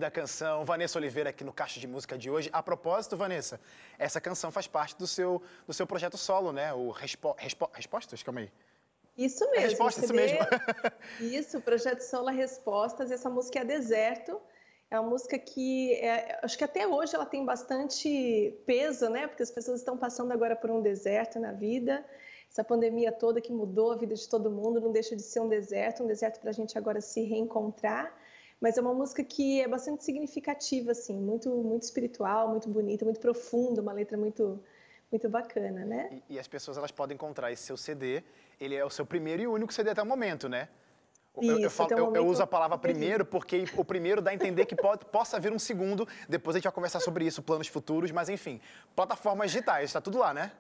Linda 0.08 0.12
canção. 0.12 0.64
Vanessa 0.64 0.98
Oliveira 0.98 1.30
aqui 1.32 1.44
no 1.44 1.52
Caixa 1.52 1.80
de 1.80 1.88
Música 1.88 2.18
de 2.18 2.30
hoje. 2.30 2.50
A 2.54 2.64
propósito, 2.64 3.18
Vanessa, 3.18 3.60
essa 4.00 4.22
canção 4.22 4.50
faz 4.52 4.66
parte 4.68 4.98
do 4.98 5.06
seu, 5.06 5.42
do 5.66 5.74
seu 5.74 5.86
projeto 5.86 6.18
solo, 6.18 6.54
né? 6.54 6.74
O 6.74 6.92
Respo, 6.92 7.36
Respo, 7.38 7.70
Respostas? 7.74 8.24
Calma 8.24 8.42
aí. 8.42 8.52
Isso 9.18 9.44
É 9.44 9.52
mesmo. 9.52 9.70
resposta, 9.70 10.06
isso 10.06 10.14
mesmo. 10.14 10.38
Isso, 11.20 11.62
Projeto 11.62 12.02
Sola 12.02 12.32
Respostas. 12.32 13.12
Essa 13.12 13.30
música 13.30 13.60
é 13.60 13.66
Deserto. 13.66 14.40
É 14.90 15.00
uma 15.00 15.10
música 15.10 15.38
que 15.38 15.96
é, 15.96 16.40
acho 16.42 16.58
que 16.58 16.64
até 16.64 16.88
hoje 16.88 17.16
ela 17.16 17.26
tem 17.26 17.44
bastante 17.44 18.56
peso, 18.66 19.10
né? 19.10 19.28
Porque 19.28 19.44
as 19.44 19.52
pessoas 19.52 19.80
estão 19.80 19.98
passando 19.98 20.32
agora 20.32 20.56
por 20.56 20.70
um 20.70 20.82
deserto 20.82 21.40
na 21.40 21.52
vida. 21.52 22.06
Essa 22.50 22.64
pandemia 22.64 23.12
toda 23.12 23.42
que 23.42 23.52
mudou 23.52 23.92
a 23.92 23.98
vida 23.98 24.16
de 24.16 24.30
todo 24.30 24.50
mundo 24.50 24.80
não 24.80 24.92
deixa 24.92 25.16
de 25.16 25.24
ser 25.24 25.42
um 25.42 25.50
deserto, 25.50 26.04
um 26.04 26.08
deserto 26.08 26.40
para 26.40 26.52
a 26.52 26.54
gente 26.54 26.78
agora 26.78 27.02
se 27.02 27.24
reencontrar. 27.24 28.14
Mas 28.60 28.78
é 28.78 28.82
uma 28.82 28.94
música 28.94 29.24
que 29.24 29.62
é 29.62 29.68
bastante 29.68 30.04
significativa, 30.04 30.92
assim, 30.92 31.16
muito, 31.20 31.50
muito 31.50 31.84
espiritual, 31.84 32.50
muito 32.50 32.68
bonita, 32.70 33.06
muito 33.06 33.20
profunda, 33.20 33.82
uma 33.82 33.94
letra 33.94 34.18
muito, 34.18 34.60
muito 35.12 35.30
bacana, 35.30 35.86
né? 35.86 36.22
E, 36.30 36.36
e 36.36 36.40
as 36.40 36.48
pessoas 36.48 36.76
elas 36.78 36.92
podem 36.92 37.14
encontrar 37.16 37.52
esse 37.52 37.64
seu 37.64 37.78
CD. 37.78 38.24
Ele 38.60 38.76
é 38.76 38.84
o 38.84 38.90
seu 38.90 39.06
primeiro 39.06 39.42
e 39.44 39.48
único 39.48 39.72
CD 39.72 39.92
até 39.92 40.02
o 40.02 40.06
momento, 40.06 40.50
né? 40.50 40.70
Eu, 41.40 41.44
eu, 41.52 41.58
Isso, 41.68 41.70
falo- 41.70 41.92
eu- 41.96 42.16
eu 42.16 42.26
uso 42.26 42.42
a 42.42 42.48
palavra 42.48 42.80
primeiro 42.80 43.24
porque 43.24 43.66
o 43.78 43.86
primeiro 43.86 44.24
dá 44.24 44.32
a 44.32 44.34
entender 44.34 44.66
que 44.66 44.76
pode, 44.76 45.06
possa 45.06 45.40
vir 45.40 45.54
um 45.54 45.60
segundo. 45.60 46.08
Depois 46.28 46.56
a 46.56 46.58
gente 46.58 46.64
vai 46.64 46.74
conversar 46.74 47.00
sobre 47.00 47.26
isso, 47.26 47.44
planos 47.44 47.68
futuros, 47.68 48.10
mas 48.10 48.28
enfim. 48.28 48.60
Plataformas 48.96 49.52
digitais, 49.52 49.86
está 49.86 50.02
tudo 50.02 50.18
lá, 50.18 50.34
né? 50.34 50.52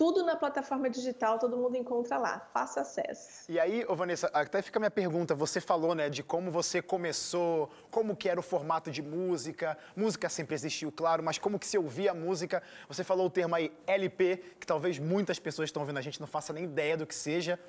Tudo 0.00 0.24
na 0.24 0.34
plataforma 0.34 0.88
digital, 0.88 1.38
todo 1.38 1.58
mundo 1.58 1.76
encontra 1.76 2.16
lá. 2.16 2.48
Faça 2.54 2.80
acesso. 2.80 3.44
E 3.50 3.60
aí, 3.60 3.84
Vanessa, 3.84 4.30
até 4.32 4.62
fica 4.62 4.78
a 4.78 4.80
minha 4.80 4.90
pergunta. 4.90 5.34
Você 5.34 5.60
falou, 5.60 5.94
né, 5.94 6.08
de 6.08 6.22
como 6.22 6.50
você 6.50 6.80
começou, 6.80 7.68
como 7.90 8.16
que 8.16 8.26
era 8.26 8.40
o 8.40 8.42
formato 8.42 8.90
de 8.90 9.02
música. 9.02 9.76
Música 9.94 10.26
sempre 10.30 10.54
existiu, 10.54 10.90
claro, 10.90 11.22
mas 11.22 11.36
como 11.36 11.58
que 11.58 11.66
se 11.66 11.76
ouvia 11.76 12.12
a 12.12 12.14
música. 12.14 12.62
Você 12.88 13.04
falou 13.04 13.26
o 13.26 13.30
termo 13.30 13.54
aí 13.54 13.70
LP, 13.86 14.42
que 14.58 14.66
talvez 14.66 14.98
muitas 14.98 15.38
pessoas 15.38 15.68
estão 15.68 15.82
ouvindo 15.82 15.98
a 15.98 16.00
gente 16.00 16.18
não 16.18 16.26
façam 16.26 16.54
nem 16.54 16.64
ideia 16.64 16.96
do 16.96 17.06
que 17.06 17.14
seja. 17.14 17.60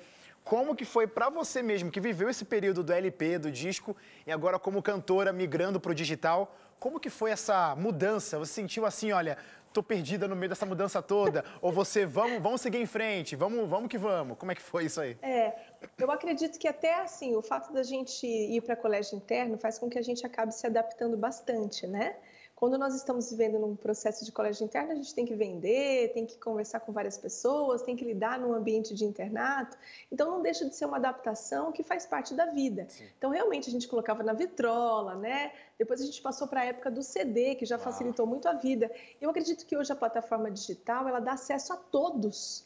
Como 0.42 0.74
que 0.74 0.86
foi 0.86 1.06
pra 1.06 1.28
você 1.28 1.62
mesmo, 1.62 1.90
que 1.90 2.00
viveu 2.00 2.30
esse 2.30 2.46
período 2.46 2.82
do 2.82 2.94
LP, 2.94 3.36
do 3.40 3.52
disco, 3.52 3.94
e 4.26 4.32
agora 4.32 4.58
como 4.58 4.82
cantora 4.82 5.34
migrando 5.34 5.78
pro 5.78 5.94
digital, 5.94 6.56
como 6.80 6.98
que 6.98 7.08
foi 7.08 7.30
essa 7.30 7.76
mudança? 7.76 8.38
Você 8.40 8.54
sentiu 8.54 8.84
assim, 8.84 9.12
olha, 9.12 9.38
tô 9.72 9.82
perdida 9.82 10.28
no 10.28 10.36
meio 10.36 10.48
dessa 10.48 10.66
mudança 10.66 11.02
toda? 11.02 11.44
Ou 11.60 11.72
você, 11.72 12.04
vamos, 12.04 12.42
vamos 12.42 12.60
seguir 12.60 12.78
em 12.78 12.86
frente, 12.86 13.34
vamos, 13.34 13.68
vamos 13.68 13.88
que 13.88 13.98
vamos? 13.98 14.36
Como 14.38 14.52
é 14.52 14.54
que 14.54 14.62
foi 14.62 14.84
isso 14.84 15.00
aí? 15.00 15.16
É, 15.22 15.54
eu 15.98 16.10
acredito 16.10 16.58
que 16.58 16.68
até 16.68 17.00
assim, 17.00 17.34
o 17.34 17.42
fato 17.42 17.72
da 17.72 17.82
gente 17.82 18.26
ir 18.26 18.60
para 18.62 18.76
colégio 18.76 19.16
interno 19.16 19.56
faz 19.58 19.78
com 19.78 19.88
que 19.88 19.98
a 19.98 20.02
gente 20.02 20.24
acabe 20.26 20.54
se 20.54 20.66
adaptando 20.66 21.16
bastante, 21.16 21.86
né? 21.86 22.16
Quando 22.62 22.78
nós 22.78 22.94
estamos 22.94 23.28
vivendo 23.28 23.58
num 23.58 23.74
processo 23.74 24.24
de 24.24 24.30
colégio 24.30 24.64
interno, 24.64 24.92
a 24.92 24.94
gente 24.94 25.12
tem 25.12 25.26
que 25.26 25.34
vender, 25.34 26.12
tem 26.12 26.24
que 26.24 26.38
conversar 26.38 26.78
com 26.78 26.92
várias 26.92 27.18
pessoas, 27.18 27.82
tem 27.82 27.96
que 27.96 28.04
lidar 28.04 28.38
num 28.38 28.54
ambiente 28.54 28.94
de 28.94 29.04
internato. 29.04 29.76
Então, 30.12 30.30
não 30.30 30.40
deixa 30.40 30.64
de 30.64 30.76
ser 30.76 30.84
uma 30.84 30.96
adaptação 30.96 31.72
que 31.72 31.82
faz 31.82 32.06
parte 32.06 32.34
da 32.34 32.46
vida. 32.46 32.86
Sim. 32.88 33.04
Então, 33.18 33.30
realmente, 33.30 33.68
a 33.68 33.72
gente 33.72 33.88
colocava 33.88 34.22
na 34.22 34.32
vitrola, 34.32 35.16
né? 35.16 35.50
Depois 35.76 36.00
a 36.00 36.04
gente 36.04 36.22
passou 36.22 36.46
para 36.46 36.60
a 36.60 36.64
época 36.66 36.88
do 36.88 37.02
CD, 37.02 37.56
que 37.56 37.66
já 37.66 37.78
facilitou 37.78 38.28
muito 38.28 38.46
a 38.46 38.52
vida. 38.52 38.88
Eu 39.20 39.30
acredito 39.30 39.66
que 39.66 39.76
hoje 39.76 39.92
a 39.92 39.96
plataforma 39.96 40.48
digital, 40.48 41.08
ela 41.08 41.18
dá 41.18 41.32
acesso 41.32 41.72
a 41.72 41.76
todos. 41.76 42.64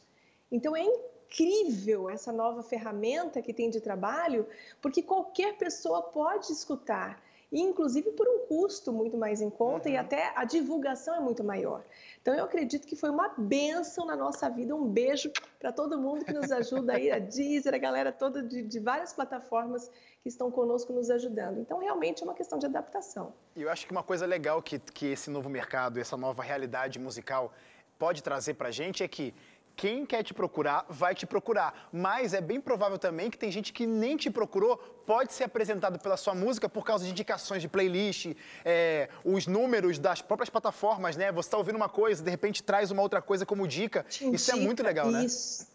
Então, 0.51 0.75
é 0.75 0.83
incrível 0.83 2.07
essa 2.07 2.31
nova 2.31 2.61
ferramenta 2.61 3.41
que 3.41 3.51
tem 3.51 3.71
de 3.71 3.81
trabalho, 3.81 4.45
porque 4.79 5.01
qualquer 5.01 5.57
pessoa 5.57 6.03
pode 6.03 6.51
escutar, 6.51 7.19
e 7.51 7.61
inclusive 7.61 8.11
por 8.11 8.27
um 8.27 8.39
custo 8.47 8.91
muito 8.91 9.17
mais 9.17 9.41
em 9.41 9.49
conta 9.49 9.89
e 9.89 9.93
Uhum. 9.93 9.99
até 10.01 10.33
a 10.35 10.43
divulgação 10.43 11.15
é 11.15 11.19
muito 11.19 11.43
maior. 11.43 11.83
Então 12.21 12.33
eu 12.33 12.43
acredito 12.43 12.85
que 12.85 12.95
foi 12.95 13.09
uma 13.09 13.29
benção 13.37 14.05
na 14.05 14.15
nossa 14.15 14.49
vida, 14.49 14.75
um 14.75 14.85
beijo 14.85 15.31
para 15.59 15.71
todo 15.71 15.97
mundo 15.97 16.25
que 16.25 16.33
nos 16.33 16.51
ajuda 16.51 16.93
aí, 16.93 17.09
a 17.09 17.19
Deezer, 17.19 17.73
a 17.73 17.77
galera 17.77 18.11
toda 18.11 18.43
de, 18.43 18.61
de 18.61 18.79
várias 18.79 19.13
plataformas 19.13 19.89
que 20.21 20.27
estão 20.29 20.51
conosco 20.51 20.91
nos 20.91 21.09
ajudando. 21.09 21.59
Então 21.59 21.79
realmente 21.79 22.21
é 22.21 22.25
uma 22.25 22.33
questão 22.33 22.59
de 22.59 22.65
adaptação. 22.65 23.33
E 23.55 23.61
eu 23.61 23.69
acho 23.69 23.85
que 23.85 23.91
uma 23.91 24.03
coisa 24.03 24.25
legal 24.25 24.61
que, 24.61 24.77
que 24.79 25.07
esse 25.07 25.29
novo 25.29 25.49
mercado, 25.49 25.99
essa 25.99 26.17
nova 26.17 26.43
realidade 26.43 26.99
musical 26.99 27.53
pode 27.97 28.21
trazer 28.21 28.55
pra 28.55 28.69
gente 28.71 29.03
é 29.03 29.07
que 29.07 29.33
quem 29.77 30.07
quer 30.07 30.23
te 30.23 30.33
procurar 30.33 30.85
vai 30.89 31.13
te 31.13 31.27
procurar. 31.27 31.87
Mas 31.93 32.33
é 32.33 32.41
bem 32.41 32.59
provável 32.59 32.97
também 32.97 33.29
que 33.29 33.37
tem 33.37 33.51
gente 33.51 33.71
que 33.71 33.85
nem 33.85 34.17
te 34.17 34.29
procurou, 34.29 34.77
pode 35.05 35.31
ser 35.31 35.43
apresentado 35.43 35.99
pela 35.99 36.17
sua 36.17 36.33
música 36.33 36.67
por 36.67 36.83
causa 36.83 37.05
de 37.05 37.11
indicações 37.11 37.61
de 37.61 37.69
playlist, 37.69 38.35
é, 38.65 39.07
os 39.23 39.45
números 39.45 39.99
das 39.99 40.21
próprias 40.21 40.49
plataformas, 40.49 41.15
né? 41.15 41.31
Você 41.31 41.47
está 41.47 41.57
ouvindo 41.57 41.75
uma 41.75 41.87
coisa, 41.87 42.23
de 42.23 42.31
repente 42.31 42.63
traz 42.63 42.89
uma 42.89 43.03
outra 43.03 43.21
coisa 43.21 43.45
como 43.45 43.67
dica. 43.67 44.03
Isso 44.09 44.51
é 44.51 44.55
muito 44.55 44.81
legal, 44.81 45.11
né? 45.11 45.23
Isso. 45.23 45.67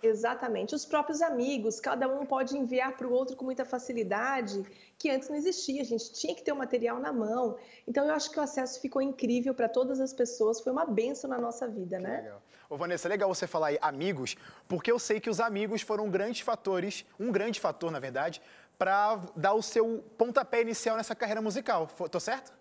Exatamente. 0.00 0.76
Os 0.76 0.84
próprios 0.84 1.20
amigos, 1.20 1.80
cada 1.80 2.06
um 2.06 2.24
pode 2.24 2.56
enviar 2.56 2.96
para 2.96 3.08
o 3.08 3.12
outro 3.12 3.34
com 3.34 3.44
muita 3.44 3.64
facilidade, 3.64 4.64
que 4.96 5.10
antes 5.10 5.28
não 5.28 5.36
existia, 5.36 5.82
a 5.82 5.84
gente 5.84 6.12
tinha 6.12 6.34
que 6.36 6.42
ter 6.42 6.52
o 6.52 6.56
material 6.56 7.00
na 7.00 7.12
mão. 7.12 7.56
Então, 7.86 8.06
eu 8.06 8.14
acho 8.14 8.30
que 8.30 8.38
o 8.38 8.42
acesso 8.42 8.80
ficou 8.80 9.02
incrível 9.02 9.52
para 9.52 9.68
todas 9.68 9.98
as 10.00 10.12
pessoas, 10.12 10.60
foi 10.60 10.70
uma 10.70 10.86
benção 10.86 11.28
na 11.28 11.38
nossa 11.38 11.66
vida, 11.66 11.98
né? 11.98 12.20
Legal. 12.22 12.42
Ô, 12.68 12.76
Vanessa, 12.76 13.08
é 13.08 13.10
legal 13.10 13.34
você 13.34 13.46
falar 13.46 13.68
aí 13.68 13.78
amigos, 13.80 14.36
porque 14.68 14.92
eu 14.92 14.98
sei 14.98 15.18
que 15.18 15.30
os 15.30 15.40
amigos 15.40 15.80
foram 15.80 16.10
grandes 16.10 16.42
fatores, 16.42 17.06
um 17.18 17.32
grande 17.32 17.58
fator, 17.58 17.90
na 17.90 17.98
verdade, 17.98 18.42
para 18.76 19.16
dar 19.34 19.54
o 19.54 19.62
seu 19.62 20.04
pontapé 20.18 20.60
inicial 20.60 20.96
nessa 20.96 21.14
carreira 21.14 21.40
musical. 21.40 21.86
Tô 21.86 22.20
certo? 22.20 22.52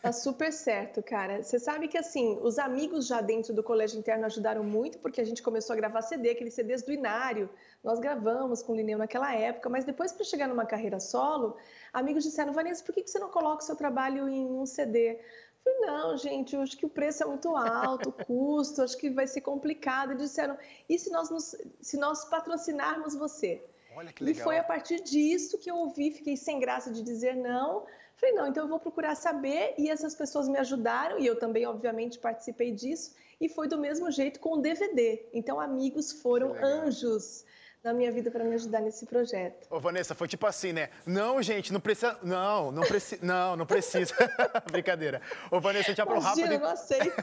Tá 0.00 0.12
super 0.12 0.50
certo, 0.50 1.02
cara. 1.02 1.42
Você 1.42 1.58
sabe 1.58 1.86
que 1.86 1.98
assim, 1.98 2.38
os 2.40 2.58
amigos 2.58 3.06
já 3.06 3.20
dentro 3.20 3.52
do 3.52 3.62
colégio 3.62 3.98
interno 3.98 4.24
ajudaram 4.24 4.64
muito, 4.64 4.98
porque 4.98 5.20
a 5.20 5.24
gente 5.24 5.42
começou 5.42 5.74
a 5.74 5.76
gravar 5.76 6.00
CD, 6.00 6.30
aqueles 6.30 6.54
CDs 6.54 6.82
do 6.82 6.90
Inário. 6.90 7.50
Nós 7.84 8.00
gravamos 8.00 8.62
com 8.62 8.72
o 8.72 8.76
Lineu 8.76 8.96
naquela 8.96 9.34
época, 9.34 9.68
mas 9.68 9.84
depois 9.84 10.10
para 10.10 10.24
chegar 10.24 10.48
numa 10.48 10.64
carreira 10.64 10.98
solo, 10.98 11.58
amigos 11.92 12.24
disseram: 12.24 12.54
Vanessa, 12.54 12.82
por 12.82 12.94
que 12.94 13.06
você 13.06 13.18
não 13.18 13.28
coloca 13.28 13.62
o 13.62 13.66
seu 13.66 13.76
trabalho 13.76 14.26
em 14.26 14.46
um 14.46 14.64
CD? 14.64 15.20
Falei, 15.62 15.80
não, 15.80 16.16
gente, 16.16 16.54
eu 16.56 16.62
acho 16.62 16.76
que 16.76 16.86
o 16.86 16.88
preço 16.88 17.22
é 17.22 17.26
muito 17.26 17.54
alto, 17.56 18.08
o 18.08 18.12
custo, 18.12 18.82
acho 18.82 18.96
que 18.96 19.10
vai 19.10 19.26
ser 19.26 19.42
complicado. 19.42 20.12
Eles 20.12 20.22
disseram, 20.22 20.56
e 20.88 20.98
se 20.98 21.10
nós, 21.10 21.28
nos- 21.30 21.54
se 21.80 21.96
nós 21.98 22.24
patrocinarmos 22.24 23.14
você? 23.14 23.62
Olha 23.94 24.12
que 24.12 24.22
E 24.22 24.26
legal. 24.26 24.44
foi 24.44 24.56
a 24.58 24.64
partir 24.64 25.02
disso 25.02 25.58
que 25.58 25.70
eu 25.70 25.76
ouvi, 25.76 26.10
fiquei 26.12 26.36
sem 26.36 26.58
graça 26.60 26.90
de 26.90 27.02
dizer 27.02 27.34
não. 27.36 27.84
Falei, 28.16 28.34
não, 28.34 28.46
então 28.46 28.64
eu 28.64 28.68
vou 28.68 28.78
procurar 28.78 29.14
saber. 29.14 29.74
E 29.78 29.90
essas 29.90 30.14
pessoas 30.14 30.48
me 30.48 30.58
ajudaram, 30.58 31.18
e 31.18 31.26
eu 31.26 31.38
também, 31.38 31.66
obviamente, 31.66 32.18
participei 32.18 32.72
disso. 32.72 33.14
E 33.40 33.48
foi 33.48 33.66
do 33.68 33.78
mesmo 33.78 34.10
jeito 34.10 34.38
com 34.40 34.54
o 34.58 34.60
DVD. 34.62 35.26
Então, 35.32 35.58
amigos 35.60 36.12
foram 36.12 36.54
anjos 36.62 37.44
na 37.82 37.92
minha 37.92 38.12
vida 38.12 38.30
para 38.30 38.44
me 38.44 38.54
ajudar 38.54 38.80
nesse 38.80 39.06
projeto. 39.06 39.66
Ô, 39.70 39.80
Vanessa, 39.80 40.14
foi 40.14 40.28
tipo 40.28 40.46
assim, 40.46 40.72
né? 40.72 40.90
Não, 41.06 41.42
gente, 41.42 41.72
não 41.72 41.80
precisa. 41.80 42.18
Não, 42.22 42.70
não 42.70 42.82
precisa. 42.82 43.20
Não, 43.30 43.56
não 43.56 43.66
precisa. 43.66 44.14
Brincadeira. 44.70 45.20
Ô, 45.50 45.60
Vanessa, 45.60 45.86
a 45.86 45.94
gente 45.94 45.96
vai 45.98 46.06
para 46.06 46.16
um 46.16 46.20
rápido. 46.20 46.52
Eu 46.52 46.60
não 46.60 46.70
aceito. 46.70 47.22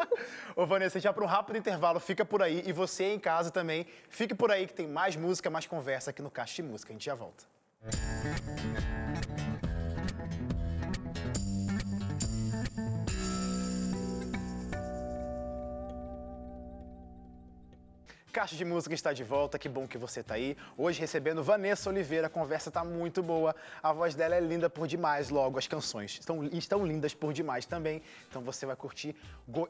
Ô, 0.56 0.66
Vanessa, 0.66 0.98
a 0.98 1.00
gente 1.00 1.04
vai 1.04 1.14
para 1.14 1.24
um 1.24 1.28
rápido 1.28 1.58
intervalo. 1.58 2.00
Fica 2.00 2.24
por 2.24 2.42
aí. 2.42 2.62
E 2.66 2.72
você 2.72 3.04
em 3.04 3.18
casa 3.18 3.50
também. 3.50 3.86
Fique 4.08 4.34
por 4.34 4.50
aí 4.50 4.66
que 4.66 4.74
tem 4.74 4.86
mais 4.86 5.16
música, 5.16 5.50
mais 5.50 5.66
conversa 5.66 6.10
aqui 6.10 6.22
no 6.22 6.30
Caixa 6.30 6.56
de 6.56 6.62
Música. 6.62 6.92
A 6.92 6.94
gente 6.94 7.04
já 7.04 7.14
volta. 7.14 7.44
Caixa 18.34 18.56
de 18.56 18.64
Música 18.64 18.92
está 18.92 19.12
de 19.12 19.22
volta, 19.22 19.60
que 19.60 19.68
bom 19.68 19.86
que 19.86 19.96
você 19.96 20.18
está 20.18 20.34
aí. 20.34 20.56
Hoje 20.76 21.00
recebendo 21.00 21.40
Vanessa 21.40 21.88
Oliveira, 21.88 22.26
a 22.26 22.28
conversa 22.28 22.68
está 22.68 22.82
muito 22.82 23.22
boa. 23.22 23.54
A 23.80 23.92
voz 23.92 24.16
dela 24.16 24.34
é 24.34 24.40
linda 24.40 24.68
por 24.68 24.88
demais, 24.88 25.30
logo 25.30 25.56
as 25.56 25.68
canções 25.68 26.18
estão, 26.18 26.42
estão 26.46 26.84
lindas 26.84 27.14
por 27.14 27.32
demais 27.32 27.64
também. 27.64 28.02
Então 28.28 28.42
você 28.42 28.66
vai 28.66 28.74
curtir, 28.74 29.14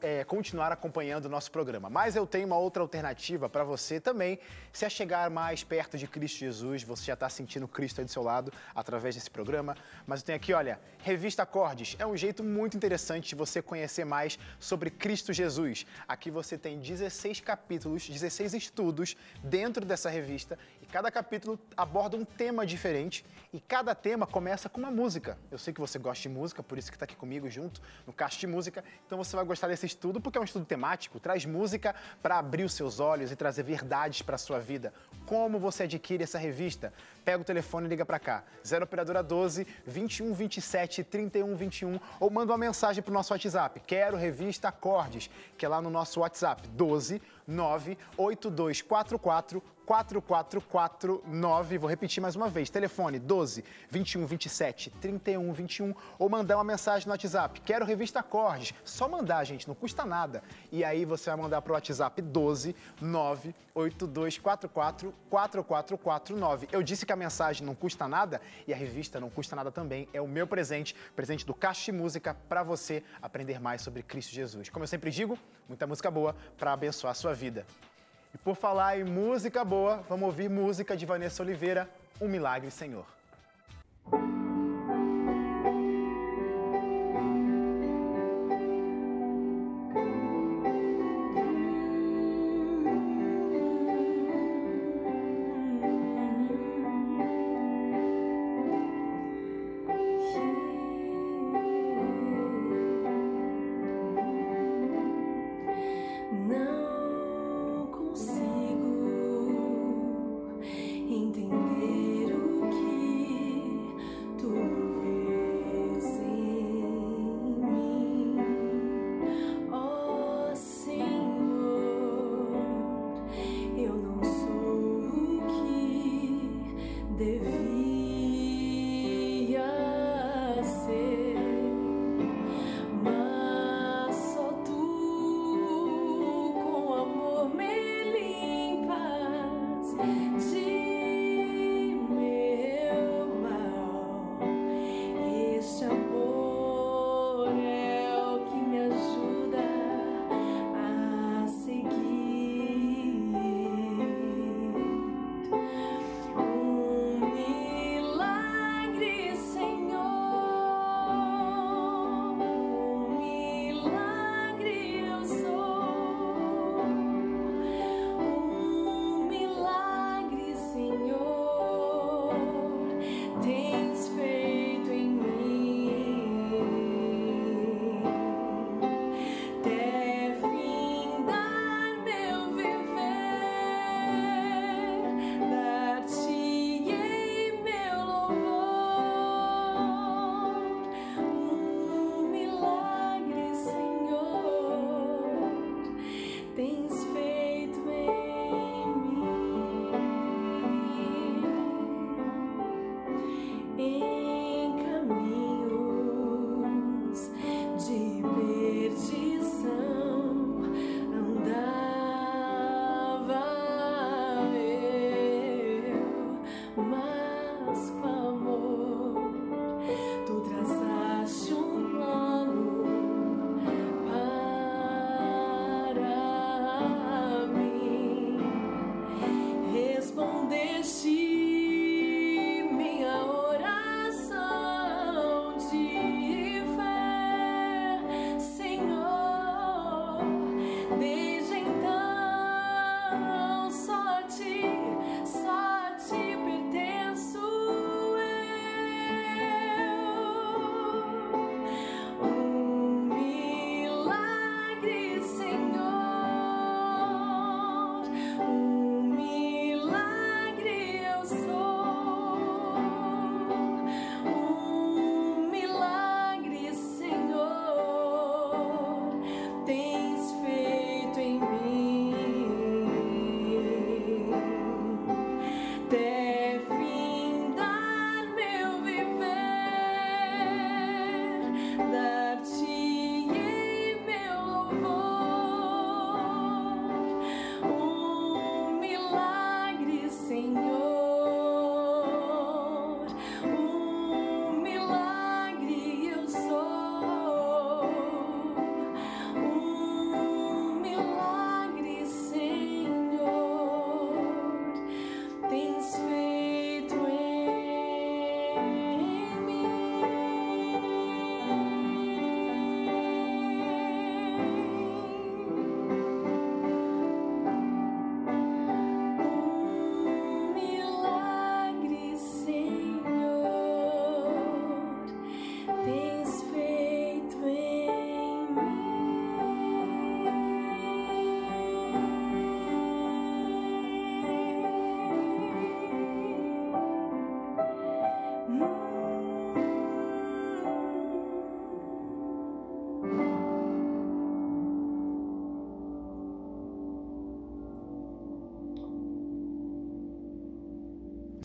é, 0.01 0.23
continuar 0.23 0.71
acompanhando 0.71 1.25
o 1.25 1.29
nosso 1.29 1.51
programa. 1.51 1.91
Mas 1.91 2.15
eu 2.15 2.25
tenho 2.25 2.47
uma 2.47 2.57
outra 2.57 2.81
alternativa 2.81 3.47
para 3.47 3.63
você 3.63 3.99
também, 3.99 4.39
se 4.73 4.83
a 4.83 4.89
chegar 4.89 5.29
mais 5.29 5.63
perto 5.63 5.95
de 5.95 6.07
Cristo 6.07 6.39
Jesus, 6.39 6.81
você 6.81 7.05
já 7.05 7.13
está 7.13 7.29
sentindo 7.29 7.67
Cristo 7.67 8.01
aí 8.01 8.05
do 8.05 8.11
seu 8.11 8.23
lado 8.23 8.51
através 8.73 9.13
desse 9.13 9.29
programa. 9.29 9.77
Mas 10.07 10.21
eu 10.21 10.25
tenho 10.25 10.37
aqui, 10.37 10.53
olha, 10.53 10.79
Revista 11.03 11.43
Acordes. 11.43 11.95
É 11.99 12.07
um 12.07 12.17
jeito 12.17 12.43
muito 12.43 12.75
interessante 12.75 13.29
de 13.29 13.35
você 13.35 13.61
conhecer 13.61 14.05
mais 14.05 14.39
sobre 14.59 14.89
Cristo 14.89 15.31
Jesus. 15.31 15.85
Aqui 16.07 16.31
você 16.31 16.57
tem 16.57 16.79
16 16.79 17.41
capítulos, 17.41 18.09
16 18.09 18.54
estudos 18.55 19.15
dentro 19.43 19.85
dessa 19.85 20.09
revista 20.09 20.57
e 20.81 20.85
cada 20.85 21.11
capítulo 21.11 21.59
aborda 21.75 22.17
um 22.17 22.25
tema 22.25 22.65
diferente 22.65 23.25
e 23.53 23.59
cada 23.59 23.93
tema 23.93 24.25
começa 24.25 24.69
com 24.69 24.79
uma 24.79 24.91
música. 24.91 25.37
Eu 25.51 25.57
sei 25.57 25.73
que 25.73 25.79
você 25.79 25.99
gosta 25.99 26.21
de 26.21 26.29
música, 26.29 26.63
por 26.63 26.77
isso 26.77 26.91
que 26.91 26.95
está 26.95 27.05
aqui 27.05 27.15
comigo 27.15 27.49
junto 27.49 27.81
no 28.05 28.13
Caixa 28.13 28.39
de 28.39 28.47
Música. 28.47 28.83
Então 29.05 29.17
você 29.17 29.35
vai 29.35 29.45
gostar 29.45 29.67
desse 29.67 29.85
estudo 29.85 30.19
porque 30.19 30.37
é 30.37 30.41
um 30.41 30.45
estudo 30.45 30.65
temático, 30.65 31.19
traz 31.19 31.45
música 31.45 31.95
para 32.21 32.37
abrir 32.37 32.63
os 32.63 32.73
seus 32.73 32.99
olhos 32.99 33.31
e 33.31 33.35
trazer 33.35 33.63
verdades 33.63 34.21
para 34.21 34.37
sua 34.37 34.59
vida. 34.59 34.93
Como 35.25 35.59
você 35.59 35.83
adquire 35.83 36.23
essa 36.23 36.37
revista? 36.37 36.93
Pega 37.23 37.41
o 37.41 37.45
telefone 37.45 37.87
e 37.87 37.89
liga 37.89 38.05
para 38.05 38.19
cá. 38.19 38.43
0 38.65 38.85
operadora 38.85 39.23
12 39.23 39.65
21 39.85 40.33
27 40.33 41.03
31 41.03 41.55
21 41.55 41.99
ou 42.19 42.29
manda 42.29 42.51
uma 42.51 42.57
mensagem 42.57 43.01
para 43.01 43.11
o 43.11 43.13
nosso 43.13 43.33
WhatsApp. 43.33 43.79
Quero 43.81 44.17
revista 44.17 44.67
Acordes, 44.67 45.29
que 45.57 45.65
é 45.65 45.69
lá 45.69 45.81
no 45.81 45.89
nosso 45.89 46.19
WhatsApp 46.19 46.67
12 46.69 47.21
98244 47.47 49.61
4449. 49.85 51.77
Vou 51.77 51.89
repetir 51.89 52.21
mais 52.21 52.35
uma 52.35 52.49
vez. 52.49 52.69
Telefone 52.69 53.19
12 53.19 53.63
21 53.89 54.25
27 54.25 54.89
31 54.89 55.53
21 55.53 55.93
ou 56.17 56.27
mandar 56.27 56.57
uma 56.57 56.63
mensagem 56.63 57.07
no 57.07 57.11
WhatsApp. 57.11 57.61
Quero 57.61 57.85
revista 57.85 58.19
Acordes. 58.19 58.73
Só 58.83 59.07
mandar, 59.07 59.43
gente, 59.43 59.67
não 59.67 59.75
custa 59.75 60.03
nada. 60.03 60.43
E 60.71 60.83
aí 60.83 61.05
você 61.05 61.29
vai 61.29 61.39
mandar 61.39 61.61
para 61.61 61.71
o 61.71 61.75
WhatsApp 61.75 62.21
12 62.21 62.75
98244 62.99 65.13
4449. 65.29 66.67
Eu 66.71 66.81
disse 66.81 67.05
que 67.05 67.13
a 67.13 67.15
mensagem 67.15 67.65
não 67.65 67.75
custa 67.75 68.07
nada 68.07 68.41
e 68.67 68.73
a 68.73 68.75
revista 68.75 69.19
não 69.19 69.29
custa 69.29 69.55
nada 69.55 69.71
também. 69.71 70.09
É 70.13 70.21
o 70.21 70.27
meu 70.27 70.47
presente, 70.47 70.95
presente 71.15 71.45
do 71.45 71.53
Caixa 71.53 71.91
de 71.91 71.97
Música 71.97 72.35
para 72.49 72.63
você 72.63 73.03
aprender 73.21 73.59
mais 73.59 73.81
sobre 73.81 74.01
Cristo 74.01 74.33
Jesus. 74.33 74.69
Como 74.69 74.83
eu 74.83 74.87
sempre 74.87 75.11
digo, 75.11 75.37
muita 75.67 75.85
música 75.85 76.09
boa 76.09 76.35
para 76.57 76.73
abençoar 76.73 77.11
a 77.11 77.15
sua 77.15 77.33
vida. 77.33 77.65
E 78.35 78.37
por 78.37 78.53
falar 78.53 78.99
em 78.99 79.05
música 79.05 79.63
boa, 79.63 80.03
vamos 80.09 80.25
ouvir 80.25 80.49
música 80.49 80.97
de 80.97 81.05
Vanessa 81.05 81.41
Oliveira, 81.41 81.89
Um 82.19 82.27
Milagre, 82.27 82.69
Senhor. 82.69 83.05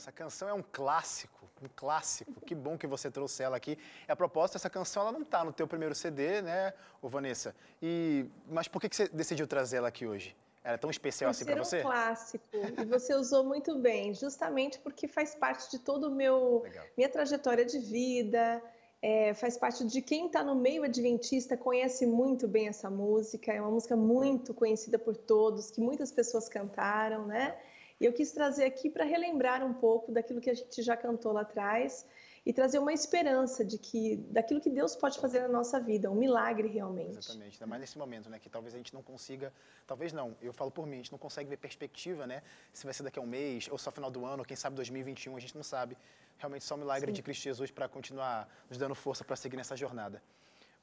Essa 0.00 0.10
canção 0.10 0.48
é 0.48 0.54
um 0.54 0.62
clássico, 0.62 1.46
um 1.62 1.68
clássico. 1.76 2.40
Que 2.40 2.54
bom 2.54 2.78
que 2.78 2.86
você 2.86 3.10
trouxe 3.10 3.42
ela 3.42 3.58
aqui. 3.58 3.76
E 4.08 4.10
a 4.10 4.16
propósito, 4.16 4.56
essa 4.56 4.70
canção 4.70 5.02
ela 5.02 5.12
não 5.12 5.20
está 5.20 5.44
no 5.44 5.52
teu 5.52 5.68
primeiro 5.68 5.94
CD, 5.94 6.40
né, 6.40 6.72
ô 7.02 7.08
Vanessa? 7.08 7.54
E 7.82 8.24
mas 8.48 8.66
por 8.66 8.80
que 8.80 8.88
que 8.88 8.96
você 8.96 9.08
decidiu 9.08 9.46
trazer 9.46 9.76
ela 9.76 9.88
aqui 9.88 10.06
hoje? 10.06 10.34
Era 10.64 10.78
tão 10.78 10.88
especial 10.88 11.30
assim 11.30 11.44
para 11.44 11.62
você? 11.62 11.80
um 11.80 11.82
clássico. 11.82 12.44
E 12.80 12.84
você 12.86 13.14
usou 13.14 13.44
muito 13.44 13.78
bem, 13.78 14.14
justamente 14.14 14.78
porque 14.78 15.06
faz 15.06 15.34
parte 15.34 15.70
de 15.70 15.78
todo 15.78 16.08
o 16.08 16.10
meu 16.10 16.62
Legal. 16.64 16.86
minha 16.96 17.08
trajetória 17.10 17.66
de 17.66 17.78
vida. 17.78 18.62
é, 19.02 19.34
faz 19.34 19.58
parte 19.58 19.84
de 19.86 20.00
quem 20.00 20.26
está 20.26 20.42
no 20.42 20.54
meio 20.54 20.82
adventista 20.82 21.58
conhece 21.58 22.06
muito 22.06 22.48
bem 22.48 22.68
essa 22.68 22.88
música. 22.88 23.52
É 23.52 23.60
uma 23.60 23.70
música 23.70 23.96
muito 23.96 24.54
conhecida 24.54 24.98
por 24.98 25.14
todos, 25.14 25.70
que 25.70 25.80
muitas 25.82 26.10
pessoas 26.10 26.48
cantaram, 26.48 27.26
né? 27.26 27.54
E 28.00 28.06
eu 28.06 28.12
quis 28.12 28.32
trazer 28.32 28.64
aqui 28.64 28.88
para 28.88 29.04
relembrar 29.04 29.62
um 29.62 29.74
pouco 29.74 30.10
daquilo 30.10 30.40
que 30.40 30.48
a 30.48 30.54
gente 30.54 30.82
já 30.82 30.96
cantou 30.96 31.32
lá 31.32 31.42
atrás 31.42 32.06
e 32.46 32.52
trazer 32.52 32.78
uma 32.78 32.92
esperança 32.92 33.62
de 33.62 33.76
que 33.76 34.16
daquilo 34.30 34.60
que 34.60 34.70
Deus 34.70 34.96
pode 34.96 35.18
fazer 35.20 35.40
na 35.40 35.48
nossa 35.48 35.78
vida, 35.78 36.10
um 36.10 36.14
milagre 36.14 36.68
realmente. 36.68 37.18
Exatamente, 37.18 37.56
ainda 37.56 37.66
mais 37.66 37.80
nesse 37.82 37.98
momento, 37.98 38.30
né? 38.30 38.38
Que 38.38 38.48
talvez 38.48 38.74
a 38.74 38.78
gente 38.78 38.94
não 38.94 39.02
consiga, 39.02 39.52
talvez 39.86 40.12
não, 40.14 40.34
eu 40.40 40.52
falo 40.52 40.70
por 40.70 40.86
mim, 40.86 40.94
a 40.94 40.96
gente 40.96 41.12
não 41.12 41.18
consegue 41.18 41.50
ver 41.50 41.58
perspectiva, 41.58 42.26
né? 42.26 42.42
Se 42.72 42.84
vai 42.84 42.94
ser 42.94 43.02
daqui 43.02 43.18
a 43.18 43.22
um 43.22 43.26
mês, 43.26 43.68
ou 43.70 43.76
só 43.76 43.90
final 43.90 44.10
do 44.10 44.24
ano, 44.24 44.38
ou 44.38 44.44
quem 44.46 44.56
sabe 44.56 44.74
2021, 44.76 45.36
a 45.36 45.40
gente 45.40 45.54
não 45.54 45.62
sabe. 45.62 45.96
Realmente 46.38 46.64
só 46.64 46.76
o 46.76 46.78
milagre 46.78 47.10
Sim. 47.10 47.16
de 47.16 47.22
Cristo 47.22 47.42
Jesus 47.42 47.70
para 47.70 47.86
continuar 47.86 48.48
nos 48.70 48.78
dando 48.78 48.94
força 48.94 49.22
para 49.22 49.36
seguir 49.36 49.58
nessa 49.58 49.76
jornada. 49.76 50.22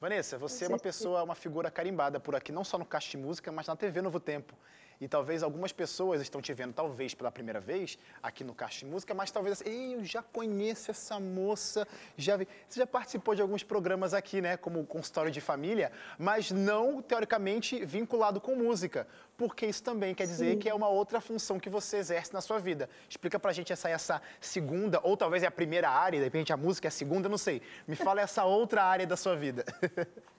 Vanessa, 0.00 0.38
você 0.38 0.66
é 0.66 0.68
uma 0.68 0.78
pessoa, 0.78 1.24
uma 1.24 1.34
figura 1.34 1.72
carimbada 1.72 2.20
por 2.20 2.36
aqui, 2.36 2.52
não 2.52 2.62
só 2.62 2.78
no 2.78 2.86
de 2.86 3.16
Música, 3.16 3.50
mas 3.50 3.66
na 3.66 3.74
TV 3.74 4.00
Novo 4.00 4.20
Tempo. 4.20 4.54
E 5.00 5.06
talvez 5.06 5.42
algumas 5.42 5.72
pessoas 5.72 6.20
estão 6.20 6.40
te 6.42 6.52
vendo, 6.52 6.72
talvez 6.72 7.14
pela 7.14 7.30
primeira 7.30 7.60
vez, 7.60 7.98
aqui 8.22 8.42
no 8.42 8.54
Caixa 8.54 8.80
de 8.80 8.86
Música, 8.86 9.14
mas 9.14 9.30
talvez 9.30 9.60
assim, 9.60 9.70
Ei, 9.70 9.94
eu 9.94 10.04
já 10.04 10.22
conheço 10.22 10.90
essa 10.90 11.20
moça, 11.20 11.86
já 12.16 12.36
vi. 12.36 12.48
Você 12.68 12.80
já 12.80 12.86
participou 12.86 13.34
de 13.34 13.42
alguns 13.42 13.62
programas 13.62 14.12
aqui, 14.12 14.40
né, 14.40 14.56
como 14.56 14.84
Consultório 14.84 15.30
de 15.30 15.40
Família, 15.40 15.92
mas 16.18 16.50
não, 16.50 17.00
teoricamente, 17.00 17.84
vinculado 17.84 18.40
com 18.40 18.56
música. 18.56 19.06
Porque 19.36 19.66
isso 19.66 19.84
também 19.84 20.16
quer 20.16 20.26
dizer 20.26 20.54
Sim. 20.54 20.58
que 20.58 20.68
é 20.68 20.74
uma 20.74 20.88
outra 20.88 21.20
função 21.20 21.60
que 21.60 21.70
você 21.70 21.98
exerce 21.98 22.32
na 22.32 22.40
sua 22.40 22.58
vida. 22.58 22.90
Explica 23.08 23.38
pra 23.38 23.52
gente 23.52 23.72
essa, 23.72 23.88
essa 23.88 24.20
segunda, 24.40 24.98
ou 25.04 25.16
talvez 25.16 25.44
é 25.44 25.46
a 25.46 25.50
primeira 25.50 25.88
área, 25.88 26.18
de 26.18 26.24
repente 26.24 26.52
a 26.52 26.56
música 26.56 26.88
é 26.88 26.90
a 26.90 26.92
segunda, 26.92 27.28
não 27.28 27.38
sei. 27.38 27.62
Me 27.86 27.94
fala 27.94 28.20
essa 28.20 28.44
outra 28.44 28.82
área 28.82 29.06
da 29.06 29.16
sua 29.16 29.36
vida. 29.36 29.64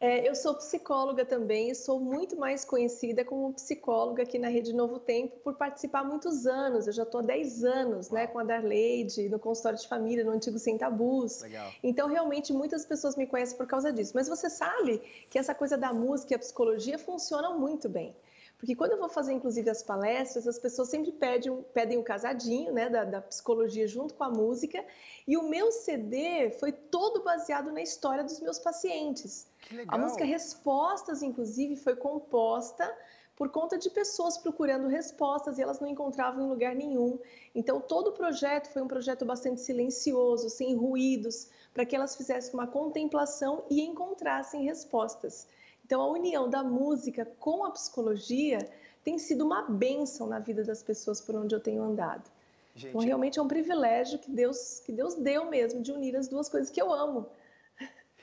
É, 0.00 0.28
eu 0.28 0.34
sou 0.36 0.54
psicóloga 0.54 1.24
também 1.24 1.70
e 1.70 1.74
sou 1.74 1.98
muito 1.98 2.36
mais 2.36 2.64
conhecida 2.64 3.24
como 3.24 3.52
psicóloga 3.52 4.22
aqui 4.22 4.38
na 4.38 4.46
Rede 4.48 4.72
Novo 4.72 5.00
Tempo 5.00 5.36
por 5.40 5.54
participar 5.54 6.00
há 6.00 6.04
muitos 6.04 6.46
anos. 6.46 6.86
Eu 6.86 6.92
já 6.92 7.02
estou 7.02 7.20
há 7.20 7.24
10 7.24 7.64
anos 7.64 8.10
né, 8.10 8.28
com 8.28 8.38
a 8.38 8.44
Darleide, 8.44 9.28
no 9.28 9.40
consultório 9.40 9.76
de 9.76 9.88
família, 9.88 10.24
no 10.24 10.30
antigo 10.30 10.56
Sem 10.56 10.78
Tabus. 10.78 11.42
Legal. 11.42 11.72
Então, 11.82 12.06
realmente, 12.06 12.52
muitas 12.52 12.86
pessoas 12.86 13.16
me 13.16 13.26
conhecem 13.26 13.56
por 13.56 13.66
causa 13.66 13.92
disso. 13.92 14.12
Mas 14.14 14.28
você 14.28 14.48
sabe 14.48 15.02
que 15.28 15.36
essa 15.36 15.52
coisa 15.52 15.76
da 15.76 15.92
música 15.92 16.32
e 16.32 16.36
a 16.36 16.38
psicologia 16.38 16.96
funcionam 16.96 17.58
muito 17.58 17.88
bem. 17.88 18.14
Porque 18.58 18.74
quando 18.74 18.92
eu 18.92 18.98
vou 18.98 19.08
fazer, 19.08 19.32
inclusive, 19.32 19.70
as 19.70 19.84
palestras, 19.84 20.46
as 20.46 20.58
pessoas 20.58 20.88
sempre 20.88 21.12
pedem, 21.12 21.62
pedem 21.72 21.96
o 21.96 22.02
casadinho 22.02 22.72
né, 22.72 22.88
da, 22.90 23.04
da 23.04 23.20
psicologia 23.22 23.86
junto 23.86 24.14
com 24.14 24.24
a 24.24 24.30
música. 24.30 24.84
E 25.26 25.36
o 25.36 25.48
meu 25.48 25.70
CD 25.70 26.50
foi 26.58 26.72
todo 26.72 27.22
baseado 27.22 27.70
na 27.70 27.80
história 27.80 28.24
dos 28.24 28.40
meus 28.40 28.58
pacientes. 28.58 29.46
Que 29.60 29.76
legal. 29.76 29.94
A 29.94 30.02
música 30.02 30.24
Respostas, 30.24 31.22
inclusive, 31.22 31.76
foi 31.76 31.94
composta 31.94 32.92
por 33.36 33.48
conta 33.48 33.78
de 33.78 33.88
pessoas 33.90 34.36
procurando 34.36 34.88
respostas 34.88 35.56
e 35.56 35.62
elas 35.62 35.78
não 35.78 35.86
encontravam 35.86 36.44
em 36.44 36.48
lugar 36.48 36.74
nenhum. 36.74 37.16
Então, 37.54 37.80
todo 37.80 38.08
o 38.08 38.12
projeto 38.12 38.68
foi 38.72 38.82
um 38.82 38.88
projeto 38.88 39.24
bastante 39.24 39.60
silencioso, 39.60 40.50
sem 40.50 40.74
ruídos, 40.74 41.48
para 41.72 41.86
que 41.86 41.94
elas 41.94 42.16
fizessem 42.16 42.52
uma 42.54 42.66
contemplação 42.66 43.62
e 43.70 43.80
encontrassem 43.82 44.64
respostas. 44.64 45.46
Então, 45.88 46.02
a 46.02 46.06
união 46.06 46.50
da 46.50 46.62
música 46.62 47.24
com 47.40 47.64
a 47.64 47.70
psicologia 47.70 48.58
tem 49.02 49.18
sido 49.18 49.42
uma 49.42 49.62
bênção 49.62 50.26
na 50.26 50.38
vida 50.38 50.62
das 50.62 50.82
pessoas 50.82 51.18
por 51.18 51.34
onde 51.34 51.54
eu 51.54 51.60
tenho 51.60 51.82
andado. 51.82 52.30
Gente, 52.76 52.90
Então, 52.90 53.00
realmente 53.00 53.38
é 53.38 53.42
um 53.42 53.48
privilégio 53.48 54.18
que 54.18 54.30
Deus, 54.30 54.80
que 54.84 54.92
Deus 54.92 55.14
deu 55.14 55.46
mesmo 55.46 55.80
de 55.80 55.90
unir 55.90 56.14
as 56.14 56.28
duas 56.28 56.46
coisas 56.46 56.68
que 56.68 56.80
eu 56.80 56.92
amo. 56.92 57.26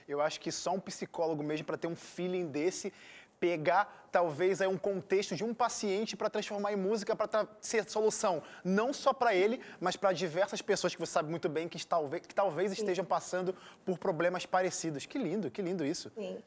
Eu 0.07 0.21
acho 0.21 0.39
que 0.39 0.51
só 0.51 0.73
um 0.73 0.79
psicólogo 0.79 1.41
mesmo 1.41 1.65
para 1.65 1.75
ter 1.75 1.87
um 1.87 1.95
feeling 1.95 2.45
desse, 2.45 2.93
pegar 3.39 4.07
talvez 4.11 4.61
aí 4.61 4.67
um 4.67 4.77
contexto 4.77 5.35
de 5.35 5.43
um 5.43 5.51
paciente 5.51 6.15
para 6.15 6.29
transformar 6.29 6.71
em 6.71 6.75
música 6.75 7.15
para 7.15 7.47
ser 7.59 7.89
solução, 7.89 8.43
não 8.63 8.93
só 8.93 9.11
para 9.11 9.33
ele, 9.33 9.59
mas 9.79 9.95
para 9.95 10.13
diversas 10.13 10.61
pessoas 10.61 10.93
que 10.93 10.99
você 10.99 11.13
sabe 11.13 11.31
muito 11.31 11.49
bem 11.49 11.67
que 11.67 11.83
talvez, 11.83 12.27
que 12.27 12.35
talvez 12.35 12.71
estejam 12.71 13.03
passando 13.03 13.55
por 13.83 13.97
problemas 13.97 14.45
parecidos. 14.45 15.07
Que 15.07 15.17
lindo, 15.17 15.49
que 15.49 15.63
lindo 15.63 15.83
isso. 15.83 16.11
Sim. 16.13 16.37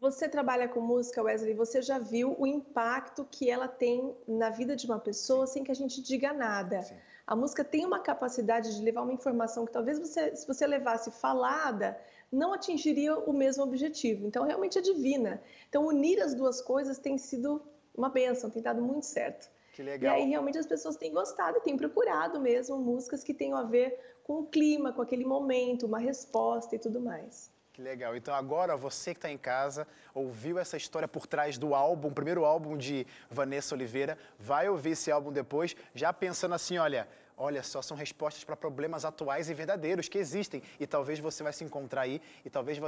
Você 0.00 0.28
trabalha 0.28 0.68
com 0.68 0.80
música, 0.80 1.22
Wesley, 1.22 1.54
você 1.54 1.80
já 1.80 1.98
viu 1.98 2.36
o 2.38 2.46
impacto 2.46 3.26
que 3.30 3.48
ela 3.48 3.66
tem 3.66 4.14
na 4.28 4.50
vida 4.50 4.76
de 4.76 4.86
uma 4.86 4.98
pessoa 4.98 5.46
sem 5.46 5.64
que 5.64 5.70
a 5.70 5.74
gente 5.74 6.02
diga 6.02 6.32
nada. 6.32 6.82
Sim. 6.82 6.94
A 7.26 7.34
música 7.34 7.64
tem 7.64 7.86
uma 7.86 8.00
capacidade 8.00 8.76
de 8.76 8.82
levar 8.82 9.00
uma 9.02 9.12
informação 9.12 9.64
que 9.64 9.72
talvez 9.72 9.98
você, 9.98 10.36
se 10.36 10.46
você 10.46 10.66
levasse 10.66 11.10
falada, 11.10 11.98
não 12.30 12.52
atingiria 12.52 13.16
o 13.16 13.32
mesmo 13.32 13.62
objetivo. 13.62 14.26
Então, 14.26 14.44
realmente 14.44 14.76
é 14.78 14.82
divina. 14.82 15.42
Então, 15.68 15.86
unir 15.86 16.20
as 16.20 16.34
duas 16.34 16.60
coisas 16.60 16.98
tem 16.98 17.16
sido 17.16 17.62
uma 17.94 18.10
benção, 18.10 18.50
tem 18.50 18.60
dado 18.60 18.82
muito 18.82 19.06
certo. 19.06 19.48
Que 19.72 19.80
E 19.80 19.84
legal. 19.84 20.14
aí, 20.14 20.28
realmente, 20.28 20.58
as 20.58 20.66
pessoas 20.66 20.96
têm 20.96 21.12
gostado 21.12 21.58
e 21.58 21.60
têm 21.60 21.76
procurado 21.76 22.38
mesmo 22.40 22.76
músicas 22.76 23.24
que 23.24 23.32
tenham 23.32 23.56
a 23.56 23.62
ver 23.62 23.98
com 24.24 24.40
o 24.40 24.46
clima, 24.46 24.92
com 24.92 25.00
aquele 25.00 25.24
momento, 25.24 25.86
uma 25.86 25.98
resposta 25.98 26.74
e 26.76 26.78
tudo 26.78 27.00
mais. 27.00 27.53
Que 27.74 27.82
legal. 27.82 28.14
Então 28.14 28.32
agora 28.32 28.76
você 28.76 29.12
que 29.12 29.18
está 29.18 29.28
em 29.28 29.36
casa, 29.36 29.84
ouviu 30.14 30.60
essa 30.60 30.76
história 30.76 31.08
por 31.08 31.26
trás 31.26 31.58
do 31.58 31.74
álbum, 31.74 32.06
o 32.06 32.12
primeiro 32.12 32.44
álbum 32.44 32.76
de 32.76 33.04
Vanessa 33.28 33.74
Oliveira, 33.74 34.16
vai 34.38 34.68
ouvir 34.68 34.90
esse 34.90 35.10
álbum 35.10 35.32
depois, 35.32 35.74
já 35.92 36.12
pensando 36.12 36.54
assim, 36.54 36.78
olha, 36.78 37.08
olha 37.36 37.64
só, 37.64 37.82
são 37.82 37.96
respostas 37.96 38.44
para 38.44 38.54
problemas 38.54 39.04
atuais 39.04 39.50
e 39.50 39.54
verdadeiros 39.54 40.08
que 40.08 40.18
existem. 40.18 40.62
E 40.78 40.86
talvez 40.86 41.18
você 41.18 41.42
vai 41.42 41.52
se 41.52 41.64
encontrar 41.64 42.02
aí, 42.02 42.22
e 42.44 42.48
talvez 42.48 42.78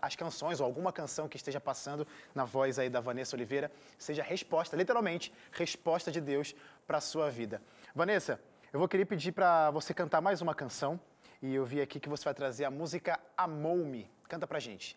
as 0.00 0.14
canções, 0.14 0.60
ou 0.60 0.66
alguma 0.66 0.92
canção 0.92 1.28
que 1.28 1.36
esteja 1.36 1.60
passando 1.60 2.06
na 2.32 2.44
voz 2.44 2.78
aí 2.78 2.88
da 2.88 3.00
Vanessa 3.00 3.34
Oliveira, 3.34 3.68
seja 3.98 4.22
resposta, 4.22 4.76
literalmente, 4.76 5.32
resposta 5.50 6.12
de 6.12 6.20
Deus 6.20 6.54
para 6.86 6.98
a 6.98 7.00
sua 7.00 7.32
vida. 7.32 7.60
Vanessa, 7.92 8.40
eu 8.72 8.78
vou 8.78 8.86
querer 8.86 9.06
pedir 9.06 9.32
para 9.32 9.72
você 9.72 9.92
cantar 9.92 10.20
mais 10.20 10.40
uma 10.40 10.54
canção. 10.54 11.00
E 11.42 11.54
eu 11.54 11.64
vi 11.64 11.80
aqui 11.80 12.00
que 12.00 12.08
você 12.08 12.24
vai 12.24 12.34
trazer 12.34 12.64
a 12.64 12.70
música 12.70 13.20
Amou-me. 13.36 14.10
Canta 14.28 14.46
pra 14.46 14.58
gente. 14.58 14.96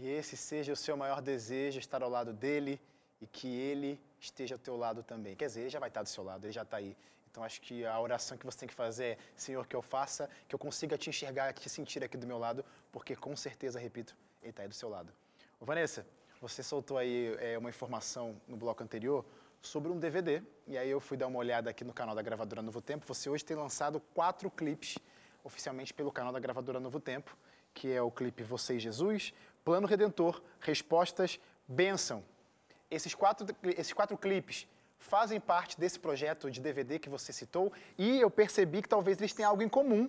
Que 0.00 0.08
esse 0.08 0.34
seja 0.34 0.72
o 0.72 0.76
seu 0.76 0.96
maior 0.96 1.20
desejo, 1.20 1.78
estar 1.78 2.02
ao 2.02 2.08
lado 2.08 2.32
dele 2.32 2.80
e 3.20 3.26
que 3.26 3.48
ele 3.48 4.00
esteja 4.18 4.54
ao 4.54 4.58
teu 4.58 4.74
lado 4.74 5.02
também. 5.02 5.36
Quer 5.36 5.44
dizer, 5.44 5.60
ele 5.60 5.68
já 5.68 5.78
vai 5.78 5.90
estar 5.90 6.02
do 6.02 6.08
seu 6.08 6.24
lado, 6.24 6.46
ele 6.46 6.52
já 6.54 6.62
está 6.62 6.78
aí. 6.78 6.96
Então 7.30 7.44
acho 7.44 7.60
que 7.60 7.84
a 7.84 8.00
oração 8.00 8.38
que 8.38 8.46
você 8.46 8.60
tem 8.60 8.66
que 8.66 8.74
fazer 8.74 9.04
é, 9.04 9.18
Senhor, 9.36 9.66
que 9.66 9.76
eu 9.76 9.82
faça, 9.82 10.30
que 10.48 10.54
eu 10.54 10.58
consiga 10.58 10.96
te 10.96 11.10
enxergar, 11.10 11.52
te 11.52 11.68
sentir 11.68 12.02
aqui 12.02 12.16
do 12.16 12.26
meu 12.26 12.38
lado, 12.38 12.64
porque 12.90 13.14
com 13.14 13.36
certeza, 13.36 13.78
repito, 13.78 14.16
ele 14.40 14.48
está 14.48 14.62
aí 14.62 14.68
do 14.68 14.74
seu 14.74 14.88
lado. 14.88 15.12
Ô, 15.60 15.66
Vanessa, 15.66 16.06
você 16.40 16.62
soltou 16.62 16.96
aí 16.96 17.36
é, 17.38 17.58
uma 17.58 17.68
informação 17.68 18.40
no 18.48 18.56
bloco 18.56 18.82
anterior 18.82 19.22
sobre 19.60 19.92
um 19.92 19.98
DVD, 19.98 20.42
e 20.66 20.78
aí 20.78 20.88
eu 20.88 20.98
fui 20.98 21.18
dar 21.18 21.26
uma 21.26 21.38
olhada 21.38 21.68
aqui 21.68 21.84
no 21.84 21.92
canal 21.92 22.14
da 22.14 22.22
gravadora 22.22 22.62
Novo 22.62 22.80
Tempo. 22.80 23.04
Você 23.06 23.28
hoje 23.28 23.44
tem 23.44 23.54
lançado 23.54 24.00
quatro 24.14 24.50
clipes 24.50 24.96
oficialmente 25.44 25.92
pelo 25.92 26.10
canal 26.10 26.32
da 26.32 26.40
gravadora 26.40 26.80
Novo 26.80 26.98
Tempo, 26.98 27.36
que 27.74 27.92
é 27.92 28.02
o 28.02 28.10
clipe 28.10 28.42
Você 28.42 28.74
e 28.74 28.78
Jesus, 28.78 29.32
Plano 29.64 29.86
Redentor, 29.86 30.42
Respostas, 30.60 31.40
Bênção. 31.66 32.24
Esses 32.90 33.14
quatro, 33.14 33.46
esses 33.76 33.92
quatro 33.92 34.18
clipes 34.18 34.66
fazem 34.98 35.40
parte 35.40 35.78
desse 35.78 35.98
projeto 35.98 36.50
de 36.50 36.60
DVD 36.60 36.98
que 36.98 37.08
você 37.08 37.32
citou 37.32 37.72
e 37.96 38.20
eu 38.20 38.30
percebi 38.30 38.82
que 38.82 38.88
talvez 38.88 39.18
eles 39.18 39.32
tenham 39.32 39.50
algo 39.50 39.62
em 39.62 39.68
comum. 39.68 40.08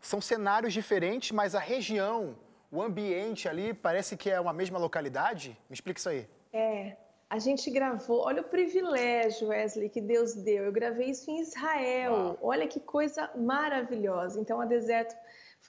São 0.00 0.20
cenários 0.20 0.72
diferentes, 0.72 1.32
mas 1.32 1.54
a 1.54 1.58
região, 1.58 2.36
o 2.70 2.82
ambiente 2.82 3.48
ali 3.48 3.74
parece 3.74 4.16
que 4.16 4.30
é 4.30 4.40
uma 4.40 4.52
mesma 4.52 4.78
localidade. 4.78 5.58
Me 5.68 5.74
explica 5.74 5.98
isso 5.98 6.08
aí. 6.08 6.28
É, 6.52 6.96
a 7.28 7.38
gente 7.38 7.70
gravou, 7.70 8.20
olha 8.20 8.42
o 8.42 8.44
privilégio, 8.44 9.48
Wesley, 9.48 9.88
que 9.88 10.00
Deus 10.00 10.34
deu. 10.34 10.64
Eu 10.64 10.72
gravei 10.72 11.10
isso 11.10 11.30
em 11.30 11.40
Israel. 11.40 12.12
Uau. 12.12 12.38
Olha 12.42 12.66
que 12.66 12.80
coisa 12.80 13.30
maravilhosa. 13.36 14.40
Então, 14.40 14.60
a 14.60 14.64
Deserto 14.64 15.14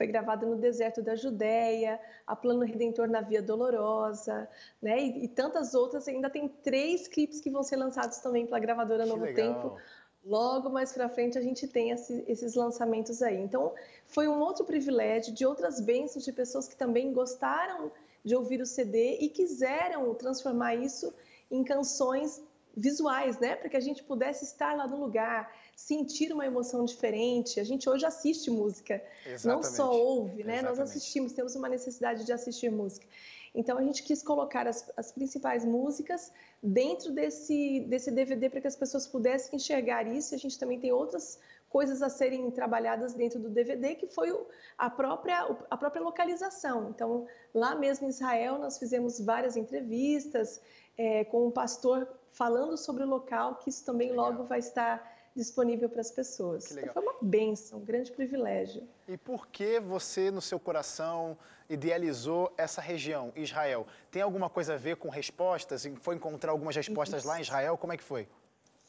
foi 0.01 0.07
gravada 0.07 0.47
no 0.47 0.55
deserto 0.55 0.99
da 0.99 1.15
Judéia, 1.15 1.99
a 2.25 2.35
Plano 2.35 2.65
Redentor 2.65 3.07
na 3.07 3.21
Via 3.21 3.39
Dolorosa, 3.39 4.49
né? 4.81 4.99
E, 4.99 5.25
e 5.25 5.27
tantas 5.27 5.75
outras. 5.75 6.07
Ainda 6.07 6.27
tem 6.27 6.47
três 6.47 7.07
clipes 7.07 7.39
que 7.39 7.51
vão 7.51 7.61
ser 7.61 7.75
lançados 7.75 8.17
também 8.17 8.47
pela 8.47 8.57
gravadora 8.57 9.03
Que 9.03 9.09
Novo 9.09 9.23
legal. 9.25 9.53
Tempo. 9.53 9.77
Logo 10.25 10.71
mais 10.71 10.91
para 10.91 11.07
frente 11.07 11.37
a 11.37 11.41
gente 11.41 11.67
tem 11.67 11.91
esse- 11.91 12.25
esses 12.27 12.55
lançamentos 12.55 13.21
aí. 13.21 13.39
Então, 13.39 13.73
foi 14.07 14.27
um 14.27 14.39
outro 14.39 14.65
privilégio 14.65 15.31
de 15.35 15.45
outras 15.45 15.79
bênçãos 15.79 16.25
de 16.25 16.31
pessoas 16.33 16.67
que 16.67 16.75
também 16.75 17.13
gostaram 17.13 17.91
de 18.25 18.35
ouvir 18.35 18.59
o 18.59 18.65
CD 18.65 19.17
e 19.19 19.29
quiseram 19.29 20.15
transformar 20.15 20.73
isso 20.73 21.13
em 21.51 21.63
canções 21.63 22.41
visuais, 22.75 23.37
né? 23.39 23.55
Para 23.55 23.69
que 23.69 23.77
a 23.77 23.79
gente 23.81 24.01
pudesse 24.03 24.45
estar 24.45 24.75
lá 24.75 24.87
no 24.87 24.97
lugar, 24.97 25.53
sentir 25.81 26.31
uma 26.31 26.45
emoção 26.45 26.85
diferente. 26.85 27.59
A 27.59 27.63
gente 27.63 27.89
hoje 27.89 28.05
assiste 28.05 28.49
música, 28.51 29.01
não 29.43 29.61
só 29.63 29.69
Exatamente. 29.69 29.81
ouve, 30.01 30.43
né? 30.43 30.55
Nós 30.61 30.73
Exatamente. 30.73 30.81
assistimos, 30.81 31.33
temos 31.33 31.55
uma 31.55 31.67
necessidade 31.67 32.23
de 32.23 32.31
assistir 32.31 32.71
música. 32.71 33.05
Então 33.53 33.77
a 33.77 33.83
gente 33.83 34.03
quis 34.03 34.21
colocar 34.23 34.65
as, 34.67 34.89
as 34.95 35.11
principais 35.11 35.65
músicas 35.65 36.31
dentro 36.63 37.11
desse, 37.11 37.81
desse 37.81 38.09
DVD 38.11 38.49
para 38.49 38.61
que 38.61 38.67
as 38.67 38.75
pessoas 38.77 39.05
pudessem 39.07 39.55
enxergar 39.57 40.07
isso. 40.07 40.33
A 40.35 40.37
gente 40.37 40.57
também 40.57 40.79
tem 40.79 40.91
outras 40.93 41.39
coisas 41.69 42.01
a 42.01 42.09
serem 42.09 42.49
trabalhadas 42.51 43.13
dentro 43.13 43.39
do 43.39 43.49
DVD, 43.49 43.95
que 43.95 44.05
foi 44.07 44.31
o- 44.31 44.45
a 44.77 44.89
própria, 44.89 45.51
o- 45.51 45.57
a 45.69 45.75
própria 45.75 46.01
localização. 46.01 46.89
Então, 46.91 47.25
lá 47.53 47.75
mesmo 47.75 48.05
em 48.07 48.09
Israel, 48.09 48.57
nós 48.59 48.77
fizemos 48.77 49.19
várias 49.19 49.57
entrevistas 49.57 50.61
eh, 50.97 51.23
com 51.25 51.47
um 51.47 51.51
pastor 51.51 52.07
falando 52.33 52.77
sobre 52.77 53.03
o 53.03 53.07
local, 53.07 53.55
que 53.55 53.69
isso 53.69 53.83
também 53.83 54.09
legal. 54.11 54.31
logo 54.31 54.43
vai 54.43 54.59
estar 54.59 55.09
disponível 55.35 55.89
para 55.89 56.01
as 56.01 56.11
pessoas. 56.11 56.67
Que 56.67 56.73
legal. 56.73 56.91
Então, 56.91 57.03
foi 57.03 57.11
uma 57.11 57.19
bênção, 57.21 57.79
um 57.79 57.85
grande 57.85 58.11
privilégio. 58.11 58.87
E 59.07 59.17
por 59.17 59.47
que 59.47 59.79
você, 59.79 60.29
no 60.29 60.41
seu 60.41 60.59
coração, 60.59 61.37
idealizou 61.69 62.53
essa 62.57 62.81
região, 62.81 63.31
Israel? 63.35 63.87
Tem 64.09 64.21
alguma 64.21 64.49
coisa 64.49 64.73
a 64.73 64.77
ver 64.77 64.97
com 64.97 65.09
respostas? 65.09 65.87
Foi 66.01 66.15
encontrar 66.15 66.51
algumas 66.51 66.75
respostas 66.75 67.23
lá 67.23 67.37
em 67.37 67.41
Israel? 67.41 67.77
Como 67.77 67.93
é 67.93 67.97
que 67.97 68.03
foi? 68.03 68.27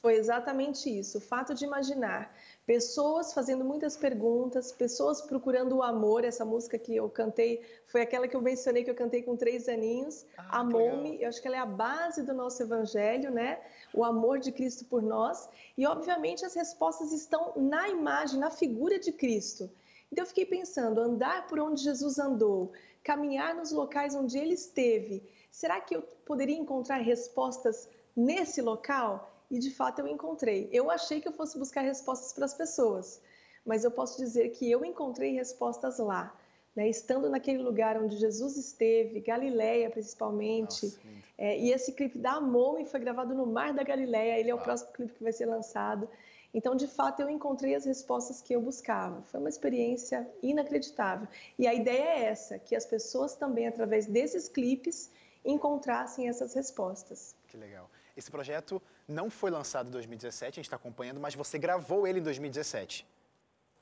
Foi 0.03 0.17
exatamente 0.17 0.91
isso. 0.91 1.19
O 1.19 1.21
fato 1.21 1.55
de 1.55 1.65
imaginar 1.65 2.35
pessoas 2.67 3.33
fazendo 3.33 3.65
muitas 3.65 3.97
perguntas, 3.97 4.73
pessoas 4.73 5.23
procurando 5.23 5.77
o 5.77 5.83
amor. 5.83 6.25
Essa 6.25 6.45
música 6.45 6.77
que 6.77 6.97
eu 6.97 7.09
cantei 7.09 7.63
foi 7.87 8.03
aquela 8.03 8.27
que 8.27 8.35
eu 8.35 8.43
mencionei 8.43 8.83
que 8.83 8.91
eu 8.91 8.97
cantei 8.97 9.23
com 9.23 9.37
três 9.37 9.69
aninhos. 9.69 10.27
Ah, 10.37 10.59
Amou-me. 10.59 11.23
Eu 11.23 11.29
acho 11.29 11.41
que 11.41 11.47
ela 11.47 11.57
é 11.57 11.61
a 11.61 11.67
base 11.67 12.25
do 12.25 12.35
nosso 12.35 12.61
evangelho, 12.61 13.31
né? 13.31 13.61
O 13.95 14.05
amor 14.05 14.41
de 14.41 14.51
Cristo 14.51 14.85
por 14.87 15.01
nós. 15.01 15.49
E, 15.79 15.87
obviamente, 15.87 16.45
as 16.45 16.55
respostas 16.55 17.13
estão 17.13 17.53
na 17.55 17.89
imagem, 17.89 18.41
na 18.41 18.51
figura 18.51 18.99
de 18.99 19.13
Cristo. 19.13 19.71
Então, 20.11 20.25
eu 20.25 20.29
fiquei 20.29 20.45
pensando: 20.45 21.01
andar 21.01 21.47
por 21.47 21.61
onde 21.61 21.81
Jesus 21.81 22.19
andou, 22.19 22.73
caminhar 23.05 23.55
nos 23.55 23.71
locais 23.71 24.17
onde 24.17 24.37
ele 24.37 24.55
esteve. 24.55 25.23
Será 25.49 25.81
que 25.81 25.95
eu 25.95 26.03
poderia 26.27 26.57
encontrar 26.57 26.97
respostas 26.97 27.89
nesse 28.17 28.61
local? 28.61 29.32
E 29.53 29.59
de 29.59 29.71
fato 29.71 29.99
eu 29.99 30.09
encontrei. 30.09 30.67
Eu 30.73 30.91
achei 30.91 31.21
que 31.21 31.29
eu 31.29 31.33
fosse 31.33 31.59
buscar 31.59 31.83
respostas 31.83 32.33
para 32.33 32.47
as 32.47 32.55
pessoas, 32.55 33.21
mas 33.67 33.85
eu 33.85 33.91
posso 33.91 34.17
dizer 34.17 34.49
que 34.49 34.69
eu 34.69 34.83
encontrei 34.83 35.35
respostas 35.35 35.99
lá, 35.99 36.35
né? 36.75 36.89
estando 36.89 37.29
naquele 37.29 37.63
lugar 37.63 38.03
onde 38.03 38.17
Jesus 38.17 38.57
esteve, 38.57 39.21
Galileia 39.21 39.91
principalmente. 39.91 40.87
Nossa. 40.87 41.01
É, 41.37 41.59
e 41.59 41.71
esse 41.71 41.93
clipe 41.93 42.19
da 42.19 42.33
Amome 42.33 42.87
foi 42.87 42.99
gravado 42.99 43.35
no 43.35 43.45
Mar 43.45 43.75
da 43.75 43.83
Galileia. 43.83 44.41
Ele 44.41 44.49
é 44.49 44.55
o 44.55 44.57
Uau. 44.57 44.65
próximo 44.65 44.91
clipe 44.93 45.13
que 45.13 45.23
vai 45.23 45.35
ser 45.35 45.45
lançado. 45.45 46.09
Então, 46.55 46.75
de 46.75 46.87
fato, 46.87 47.21
eu 47.21 47.29
encontrei 47.29 47.75
as 47.75 47.85
respostas 47.85 48.41
que 48.41 48.55
eu 48.55 48.61
buscava. 48.61 49.21
Foi 49.25 49.39
uma 49.39 49.51
experiência 49.51 50.27
inacreditável. 50.43 51.29
E 51.59 51.67
a 51.67 51.75
ideia 51.75 52.05
é 52.05 52.25
essa, 52.25 52.59
que 52.59 52.75
as 52.75 52.87
pessoas 52.87 53.35
também, 53.35 53.67
através 53.67 54.07
desses 54.07 54.49
clipes, 54.49 55.11
encontrassem 55.45 56.29
essas 56.29 56.55
respostas. 56.55 57.35
Que 57.49 57.59
legal. 57.59 57.91
Esse 58.17 58.31
projeto 58.31 58.81
não 59.09 59.31
foi 59.31 59.51
lançado 59.51 59.89
em 59.89 59.91
2017, 59.91 60.55
a 60.55 60.57
gente 60.57 60.67
está 60.67 60.77
acompanhando, 60.77 61.19
mas 61.21 61.35
você 61.35 61.59
gravou 61.59 62.07
ele 62.07 62.21
em 62.21 62.23
2017. 62.23 63.07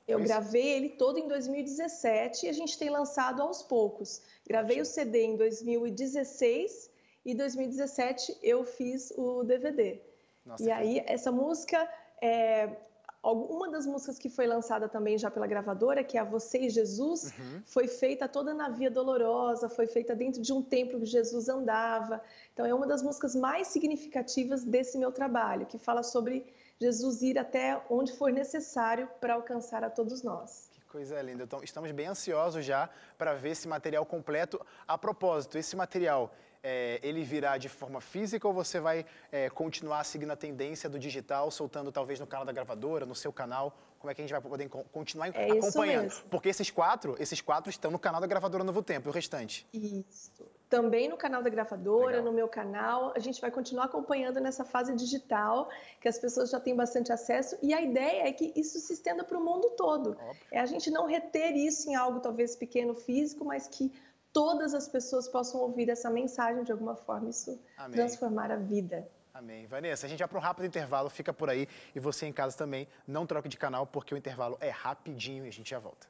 Eu 0.07 0.19
isso? 0.19 0.27
gravei 0.27 0.67
ele 0.67 0.89
todo 0.89 1.19
em 1.19 1.27
2017 1.27 2.45
e 2.45 2.49
a 2.49 2.53
gente 2.53 2.77
tem 2.77 2.89
lançado 2.89 3.41
aos 3.41 3.61
poucos. 3.61 4.21
Gravei 4.47 4.81
o 4.81 4.85
CD 4.85 5.23
em 5.23 5.35
2016 5.37 6.89
e 7.25 7.35
2017 7.35 8.37
eu 8.41 8.63
fiz 8.65 9.11
o 9.15 9.43
DVD. 9.43 9.99
Nossa, 10.45 10.63
E 10.63 10.65
que- 10.65 10.71
aí, 10.71 11.03
essa 11.05 11.31
música, 11.31 11.87
é, 12.21 12.69
uma 13.23 13.69
das 13.69 13.85
músicas 13.85 14.17
que 14.17 14.29
foi 14.29 14.47
lançada 14.47 14.89
também 14.89 15.17
já 15.17 15.29
pela 15.29 15.45
gravadora, 15.45 16.03
que 16.03 16.17
é 16.17 16.21
a 16.21 16.23
Você 16.23 16.59
e 16.59 16.69
Jesus, 16.69 17.33
Uhum. 17.37 17.61
foi 17.65 17.87
feita 17.87 18.27
toda 18.27 18.53
na 18.53 18.69
Via 18.69 18.89
Dolorosa, 18.89 19.69
foi 19.69 19.85
feita 19.85 20.15
dentro 20.15 20.41
de 20.41 20.51
um 20.51 20.61
templo 20.61 20.99
que 20.99 21.05
Jesus 21.05 21.47
andava. 21.47 22.21
Então, 22.53 22.65
é 22.65 22.73
uma 22.73 22.87
das 22.87 23.03
músicas 23.03 23.35
mais 23.35 23.67
significativas 23.67 24.63
desse 24.63 24.97
meu 24.97 25.11
trabalho, 25.11 25.65
que 25.67 25.77
fala 25.77 26.01
sobre 26.01 26.45
Jesus 26.79 27.21
ir 27.21 27.37
até 27.37 27.79
onde 27.89 28.11
for 28.11 28.31
necessário 28.31 29.07
para 29.19 29.35
alcançar 29.35 29.83
a 29.83 29.89
todos 29.89 30.23
nós. 30.23 30.69
Que 30.71 30.81
coisa 30.87 31.21
linda. 31.21 31.43
Então, 31.43 31.63
estamos 31.63 31.91
bem 31.91 32.07
ansiosos 32.07 32.65
já 32.65 32.89
para 33.19 33.35
ver 33.35 33.49
esse 33.51 33.67
material 33.67 34.03
completo. 34.05 34.59
A 34.87 34.97
propósito, 34.97 35.57
esse 35.59 35.75
material, 35.75 36.33
é, 36.63 36.99
ele 37.01 37.23
virá 37.23 37.57
de 37.57 37.69
forma 37.69 37.99
física 38.01 38.47
ou 38.47 38.53
você 38.53 38.79
vai 38.79 39.05
é, 39.31 39.49
continuar 39.49 40.03
seguindo 40.03 40.31
a 40.31 40.35
tendência 40.35 40.89
do 40.89 40.99
digital, 40.99 41.49
soltando 41.49 41.91
talvez 41.91 42.19
no 42.19 42.27
canal 42.27 42.45
da 42.45 42.51
gravadora, 42.51 43.05
no 43.05 43.15
seu 43.15 43.31
canal? 43.33 43.75
Como 43.99 44.09
é 44.09 44.15
que 44.15 44.21
a 44.21 44.23
gente 44.23 44.31
vai 44.31 44.41
poder 44.41 44.67
co- 44.67 44.83
continuar 44.91 45.27
É 45.35 45.47
isso 45.49 45.67
acompanhando? 45.67 46.03
mesmo. 46.05 46.23
Porque 46.29 46.49
esses 46.49 46.71
quatro, 46.71 47.15
esses 47.19 47.39
quatro 47.39 47.69
estão 47.69 47.91
no 47.91 47.99
canal 47.99 48.19
da 48.19 48.25
gravadora 48.25 48.63
Novo 48.63 48.81
Tempo, 48.81 49.07
e 49.07 49.11
o 49.11 49.13
restante? 49.13 49.67
Isso. 49.71 50.43
Também 50.67 51.07
no 51.09 51.17
canal 51.17 51.43
da 51.43 51.49
gravadora, 51.49 52.07
Legal. 52.17 52.23
no 52.23 52.31
meu 52.31 52.47
canal. 52.47 53.11
A 53.15 53.19
gente 53.19 53.39
vai 53.41 53.51
continuar 53.51 53.85
acompanhando 53.85 54.39
nessa 54.39 54.63
fase 54.65 54.95
digital, 54.95 55.69
que 55.99 56.07
as 56.07 56.17
pessoas 56.17 56.49
já 56.49 56.59
têm 56.59 56.75
bastante 56.75 57.11
acesso. 57.11 57.57
E 57.61 57.73
a 57.75 57.81
ideia 57.81 58.27
é 58.27 58.31
que 58.31 58.51
isso 58.55 58.79
se 58.79 58.93
estenda 58.93 59.23
para 59.23 59.37
o 59.37 59.43
mundo 59.43 59.69
todo. 59.71 60.11
Óbvio. 60.11 60.35
É 60.51 60.59
a 60.59 60.65
gente 60.65 60.89
não 60.89 61.05
reter 61.05 61.55
isso 61.55 61.87
em 61.89 61.93
algo 61.95 62.19
talvez 62.21 62.55
pequeno 62.55 62.95
físico, 62.95 63.45
mas 63.45 63.67
que 63.67 63.91
todas 64.33 64.73
as 64.73 64.87
pessoas 64.87 65.27
possam 65.27 65.61
ouvir 65.61 65.89
essa 65.89 66.09
mensagem 66.09 66.63
de 66.63 66.71
alguma 66.71 66.95
forma, 66.95 67.29
isso 67.29 67.59
Amém. 67.77 67.95
transformar 67.95 68.51
a 68.51 68.57
vida. 68.57 69.07
Amém. 69.33 69.65
Vanessa, 69.65 70.05
a 70.05 70.09
gente 70.09 70.19
vai 70.19 70.27
para 70.27 70.37
um 70.37 70.41
rápido 70.41 70.65
intervalo, 70.65 71.09
fica 71.09 71.33
por 71.33 71.49
aí. 71.49 71.67
E 71.95 71.99
você 71.99 72.25
em 72.25 72.33
casa 72.33 72.57
também, 72.57 72.87
não 73.07 73.25
troque 73.25 73.47
de 73.47 73.57
canal, 73.57 73.87
porque 73.87 74.13
o 74.13 74.17
intervalo 74.17 74.57
é 74.59 74.69
rapidinho 74.69 75.45
e 75.45 75.47
a 75.47 75.51
gente 75.51 75.69
já 75.69 75.79
volta. 75.79 76.07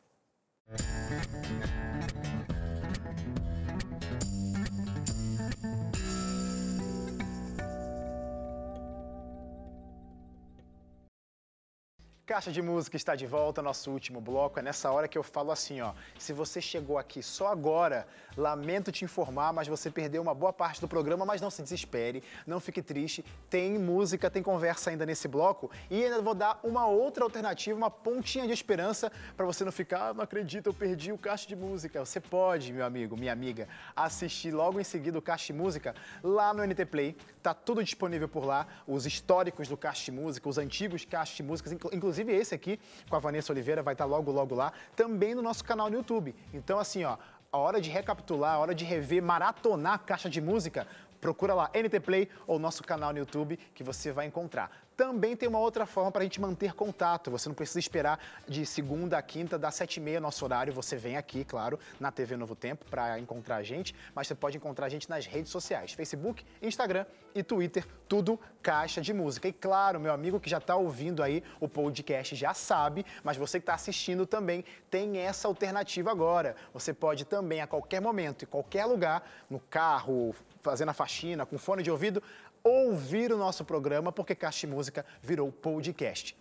Caixa 12.32 12.50
de 12.50 12.62
Música 12.62 12.96
está 12.96 13.14
de 13.14 13.28
volta, 13.28 13.62
nosso 13.62 13.92
último 13.92 14.22
bloco. 14.22 14.58
É 14.58 14.62
nessa 14.62 14.90
hora 14.90 15.06
que 15.06 15.18
eu 15.18 15.22
falo 15.24 15.52
assim, 15.52 15.82
ó. 15.82 15.92
Se 16.18 16.32
você 16.32 16.62
chegou 16.62 16.98
aqui 16.98 17.22
só 17.22 17.48
agora, 17.48 18.08
lamento 18.38 18.90
te 18.90 19.04
informar, 19.04 19.52
mas 19.52 19.68
você 19.68 19.92
perdeu 19.92 20.22
uma 20.22 20.34
boa 20.34 20.54
parte 20.54 20.80
do 20.80 20.88
programa, 20.88 21.26
mas 21.26 21.42
não 21.42 21.50
se 21.50 21.62
desespere, 21.62 22.24
não 22.48 22.62
fique 22.62 22.82
triste. 22.82 23.26
Tem 23.50 23.78
música, 23.78 24.30
tem 24.30 24.42
conversa 24.42 24.90
ainda 24.92 25.06
nesse 25.06 25.28
bloco 25.28 25.70
e 25.90 26.06
ainda 26.06 26.22
vou 26.22 26.34
dar 26.34 26.58
uma 26.64 26.88
outra 26.88 27.26
alternativa, 27.26 27.78
uma 27.78 27.92
pontinha 27.92 28.48
de 28.48 28.54
esperança 28.54 29.12
para 29.36 29.46
você 29.46 29.66
não 29.66 29.72
ficar, 29.74 30.12
ah, 30.12 30.14
não 30.14 30.24
acredito, 30.24 30.68
eu 30.68 30.74
perdi 30.74 31.12
o 31.12 31.18
Caixa 31.18 31.46
de 31.50 31.56
Música. 31.58 32.00
Você 32.06 32.22
pode, 32.22 32.72
meu 32.72 32.86
amigo, 32.86 33.18
minha 33.18 33.34
amiga, 33.34 33.68
assistir 33.94 34.52
logo 34.52 34.80
em 34.80 34.86
seguida 34.86 35.20
o 35.20 35.22
Caixa 35.22 35.48
de 35.48 35.60
Música 35.60 35.94
lá 36.24 36.54
no 36.54 36.64
NT 36.66 36.86
Play. 36.86 37.18
Tá 37.44 37.54
tudo 37.54 37.84
disponível 37.84 38.30
por 38.30 38.46
lá, 38.46 38.68
os 38.88 39.06
históricos 39.06 39.68
do 39.68 39.76
Caixa 39.76 40.06
de 40.06 40.12
Música, 40.12 40.48
os 40.48 40.58
antigos 40.58 41.04
Caixas 41.04 41.36
de 41.36 41.44
Músicas, 41.44 41.74
inclu- 41.74 41.92
inclusive 42.22 42.34
esse 42.34 42.56
aqui 42.56 42.80
com 43.10 43.16
a 43.16 43.20
Vanessa 43.20 43.52
Oliveira 43.52 43.82
vai 43.82 43.94
estar 43.94 44.06
logo, 44.06 44.32
logo 44.32 44.56
lá, 44.56 44.72
também 44.96 45.36
no 45.36 45.42
nosso 45.42 45.64
canal 45.64 45.90
no 45.90 45.98
YouTube. 45.98 46.36
Então, 46.54 46.80
assim, 46.80 47.04
ó, 47.04 47.18
a 47.52 47.58
hora 47.58 47.82
de 47.82 47.90
recapitular, 47.90 48.54
a 48.56 48.60
hora 48.60 48.76
de 48.76 48.86
rever, 48.86 49.22
maratonar 49.22 49.94
a 49.94 50.00
caixa 50.00 50.30
de 50.30 50.40
música, 50.40 50.88
procura 51.20 51.54
lá 51.54 51.70
NT 51.76 52.00
Play 52.00 52.30
ou 52.48 52.58
nosso 52.58 52.84
canal 52.84 53.12
no 53.12 53.20
YouTube 53.20 53.58
que 53.74 53.84
você 53.84 54.12
vai 54.12 54.26
encontrar. 54.26 54.72
Também 54.96 55.36
tem 55.36 55.48
uma 55.48 55.60
outra 55.60 55.86
forma 55.86 56.12
para 56.12 56.22
a 56.22 56.24
gente 56.24 56.40
manter 56.40 56.74
contato. 56.74 57.32
Você 57.32 57.50
não 57.50 57.56
precisa 57.56 57.80
esperar 57.80 58.20
de 58.48 58.66
segunda 58.66 59.18
a 59.18 59.22
quinta, 59.22 59.58
das 59.58 59.76
sete 59.76 59.98
e 59.98 60.00
meia, 60.00 60.20
nosso 60.20 60.44
horário. 60.46 60.74
Você 60.74 60.96
vem 60.96 61.18
aqui, 61.18 61.44
claro, 61.44 61.80
na 62.00 62.12
TV 62.12 62.36
Novo 62.38 62.56
Tempo 62.56 62.86
para 62.90 63.18
encontrar 63.20 63.58
a 63.58 63.64
gente, 63.64 63.96
mas 64.14 64.28
você 64.28 64.36
pode 64.36 64.58
encontrar 64.58 64.86
a 64.86 64.90
gente 64.90 65.10
nas 65.10 65.26
redes 65.26 65.52
sociais: 65.52 65.94
Facebook, 65.94 66.46
Instagram 66.62 67.06
e 67.34 67.42
Twitter, 67.42 67.86
tudo 68.08 68.40
Caixa 68.62 69.02
de 69.02 69.14
Música. 69.14 69.48
E 69.48 69.54
claro, 69.54 70.00
meu 70.00 70.14
amigo 70.14 70.40
que 70.40 70.50
já 70.50 70.58
está 70.58 70.76
ouvindo 70.76 71.24
aí 71.24 71.44
o 71.60 71.68
podcast 71.68 72.36
já 72.36 72.54
sabe, 72.54 73.06
mas 73.24 73.38
você 73.38 73.60
que 73.60 73.64
está 73.64 73.74
assistindo 73.74 74.26
também 74.26 74.64
tem 74.90 75.18
essa 75.18 75.48
alternativa 75.48 76.12
agora. 76.12 76.56
Você 76.74 76.94
pode 76.94 77.26
também, 77.26 77.62
a 77.62 77.68
qualquer 77.68 78.02
momento, 78.02 78.44
em 78.44 78.48
qualquer 78.48 78.86
lugar, 78.86 79.28
no 79.50 79.60
carro, 79.60 80.36
fazendo 80.62 80.90
a 80.90 80.94
faxina, 80.94 81.46
com 81.46 81.58
fone 81.58 81.82
de 81.82 81.90
ouvido, 81.90 82.22
ouvir 82.64 83.32
o 83.32 83.38
nosso 83.38 83.64
programa, 83.64 84.12
porque 84.12 84.36
Caixa 84.36 84.68
Música 84.68 85.06
virou 85.22 85.52
podcast. 85.52 86.36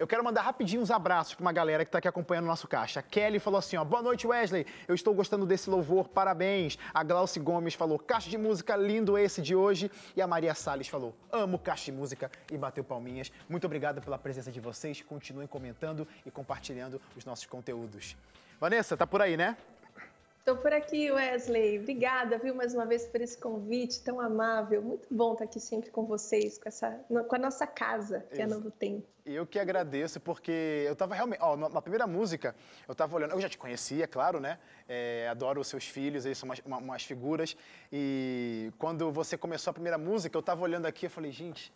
Eu 0.00 0.06
quero 0.06 0.24
mandar 0.24 0.40
rapidinho 0.40 0.80
uns 0.80 0.90
abraços 0.90 1.34
para 1.34 1.42
uma 1.42 1.52
galera 1.52 1.84
que 1.84 1.90
está 1.90 1.98
aqui 1.98 2.08
acompanhando 2.08 2.44
o 2.44 2.48
nosso 2.48 2.66
caixa. 2.66 3.00
A 3.00 3.02
Kelly 3.02 3.38
falou 3.38 3.58
assim: 3.58 3.76
ó, 3.76 3.84
boa 3.84 4.02
noite, 4.02 4.26
Wesley. 4.26 4.64
Eu 4.88 4.94
estou 4.94 5.12
gostando 5.12 5.44
desse 5.44 5.68
louvor, 5.68 6.08
parabéns. 6.08 6.78
A 6.94 7.02
Glauci 7.02 7.38
Gomes 7.38 7.74
falou: 7.74 7.98
caixa 7.98 8.30
de 8.30 8.38
música, 8.38 8.74
lindo 8.76 9.18
esse 9.18 9.42
de 9.42 9.54
hoje. 9.54 9.90
E 10.16 10.22
a 10.22 10.26
Maria 10.26 10.54
Salles 10.54 10.88
falou: 10.88 11.14
amo 11.30 11.58
caixa 11.58 11.84
de 11.84 11.92
música 11.92 12.30
e 12.50 12.56
bateu 12.56 12.82
palminhas. 12.82 13.30
Muito 13.46 13.66
obrigado 13.66 14.00
pela 14.00 14.16
presença 14.16 14.50
de 14.50 14.58
vocês. 14.58 15.02
Continuem 15.02 15.46
comentando 15.46 16.08
e 16.24 16.30
compartilhando 16.30 16.98
os 17.14 17.26
nossos 17.26 17.44
conteúdos. 17.44 18.16
Vanessa, 18.58 18.96
tá 18.96 19.06
por 19.06 19.20
aí, 19.20 19.36
né? 19.36 19.54
Estou 20.40 20.56
por 20.56 20.72
aqui, 20.72 21.10
Wesley. 21.12 21.78
Obrigada, 21.78 22.38
viu, 22.38 22.54
mais 22.54 22.74
uma 22.74 22.86
vez 22.86 23.06
por 23.06 23.20
esse 23.20 23.36
convite 23.36 24.02
tão 24.02 24.18
amável. 24.18 24.80
Muito 24.82 25.06
bom 25.10 25.34
estar 25.34 25.44
aqui 25.44 25.60
sempre 25.60 25.90
com 25.90 26.06
vocês, 26.06 26.58
com, 26.58 26.66
essa, 26.66 26.92
com 27.28 27.36
a 27.36 27.38
nossa 27.38 27.66
casa, 27.66 28.24
que 28.34 28.40
é 28.40 28.46
Novo 28.46 28.70
Tempo. 28.70 29.06
Eu 29.24 29.46
que 29.46 29.58
agradeço, 29.58 30.18
porque 30.18 30.84
eu 30.88 30.96
tava 30.96 31.14
realmente. 31.14 31.40
Ó, 31.42 31.56
na 31.56 31.82
primeira 31.82 32.06
música, 32.06 32.56
eu 32.88 32.94
tava 32.94 33.14
olhando. 33.16 33.32
Eu 33.32 33.40
já 33.40 33.50
te 33.50 33.58
conhecia, 33.58 34.08
claro, 34.08 34.40
né? 34.40 34.58
É, 34.88 35.28
adoro 35.30 35.60
os 35.60 35.68
seus 35.68 35.84
filhos, 35.86 36.24
eles 36.24 36.38
são 36.38 36.48
umas, 36.48 36.58
uma- 36.64 36.78
umas 36.78 37.02
figuras. 37.04 37.54
E 37.92 38.72
quando 38.78 39.12
você 39.12 39.36
começou 39.36 39.70
a 39.70 39.74
primeira 39.74 39.98
música, 39.98 40.36
eu 40.36 40.42
tava 40.42 40.62
olhando 40.62 40.86
aqui 40.86 41.04
e 41.06 41.08
falei, 41.10 41.30
gente. 41.30 41.70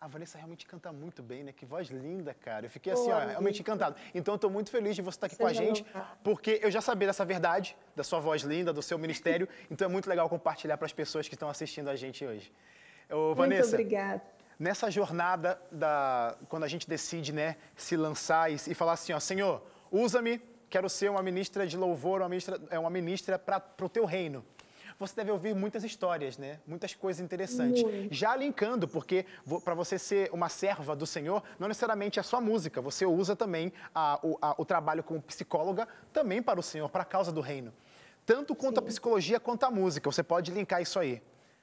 A 0.00 0.06
Vanessa 0.08 0.38
realmente 0.38 0.64
canta 0.64 0.90
muito 0.90 1.22
bem, 1.22 1.44
né? 1.44 1.52
Que 1.52 1.66
voz 1.66 1.88
linda, 1.88 2.32
cara. 2.32 2.64
Eu 2.64 2.70
fiquei 2.70 2.90
assim, 2.90 3.10
Ô, 3.10 3.14
ó, 3.14 3.18
realmente 3.18 3.60
encantado. 3.60 3.96
Então, 4.14 4.32
eu 4.32 4.38
tô 4.38 4.48
muito 4.48 4.70
feliz 4.70 4.96
de 4.96 5.02
você 5.02 5.16
estar 5.16 5.26
aqui 5.26 5.36
com 5.36 5.46
a 5.46 5.52
gente, 5.52 5.82
louvado. 5.82 6.18
porque 6.24 6.58
eu 6.62 6.70
já 6.70 6.80
sabia 6.80 7.06
dessa 7.06 7.22
verdade, 7.22 7.76
da 7.94 8.02
sua 8.02 8.18
voz 8.18 8.40
linda, 8.42 8.72
do 8.72 8.80
seu 8.80 8.98
ministério. 8.98 9.46
Então, 9.70 9.86
é 9.86 9.90
muito 9.90 10.08
legal 10.08 10.26
compartilhar 10.26 10.78
para 10.78 10.86
as 10.86 10.92
pessoas 10.94 11.28
que 11.28 11.34
estão 11.34 11.50
assistindo 11.50 11.90
a 11.90 11.96
gente 11.96 12.24
hoje. 12.24 12.50
Ô, 13.10 13.26
Muito 13.26 13.36
Vanessa, 13.36 13.76
obrigada. 13.76 14.22
nessa 14.58 14.90
jornada 14.90 15.60
da 15.70 16.34
quando 16.48 16.64
a 16.64 16.68
gente 16.68 16.88
decide 16.88 17.32
né 17.32 17.56
se 17.76 17.96
lançar 17.96 18.50
e, 18.50 18.54
e 18.54 18.74
falar 18.74 18.92
assim 18.92 19.12
ó 19.12 19.18
Senhor 19.18 19.60
usa-me 19.90 20.40
quero 20.70 20.88
ser 20.88 21.10
uma 21.10 21.20
ministra 21.20 21.66
de 21.66 21.76
louvor 21.76 22.20
uma 22.20 22.28
ministra 22.28 22.60
é 22.70 22.78
uma 22.78 22.88
ministra 22.90 23.36
para 23.36 23.60
o 23.80 23.88
teu 23.88 24.04
reino 24.04 24.44
você 25.00 25.16
deve 25.16 25.30
ouvir 25.30 25.54
muitas 25.54 25.82
histórias 25.82 26.36
né 26.38 26.60
muitas 26.66 26.94
coisas 26.94 27.20
interessantes 27.24 27.82
Muito. 27.82 28.14
já 28.14 28.36
linkando 28.36 28.86
porque 28.86 29.24
para 29.64 29.74
você 29.74 29.98
ser 29.98 30.30
uma 30.32 30.48
serva 30.50 30.94
do 30.94 31.06
Senhor 31.06 31.42
não 31.58 31.66
necessariamente 31.68 32.20
é 32.20 32.22
só 32.22 32.40
música 32.40 32.80
você 32.82 33.06
usa 33.06 33.34
também 33.34 33.72
a- 33.94 34.20
o, 34.22 34.36
a- 34.40 34.54
o 34.58 34.64
trabalho 34.64 35.02
como 35.02 35.20
psicóloga 35.22 35.88
também 36.12 36.42
para 36.42 36.60
o 36.60 36.62
Senhor 36.62 36.88
para 36.90 37.02
a 37.02 37.06
causa 37.06 37.32
do 37.32 37.40
reino 37.40 37.72
tanto 38.26 38.54
quanto 38.54 38.78
a 38.78 38.82
Sim. 38.82 38.86
psicologia 38.88 39.40
quanto 39.40 39.64
a 39.64 39.70
música 39.70 40.10
você 40.12 40.22
pode 40.22 40.52
linkar 40.52 40.80
isso 40.82 40.98
aí 41.00 41.20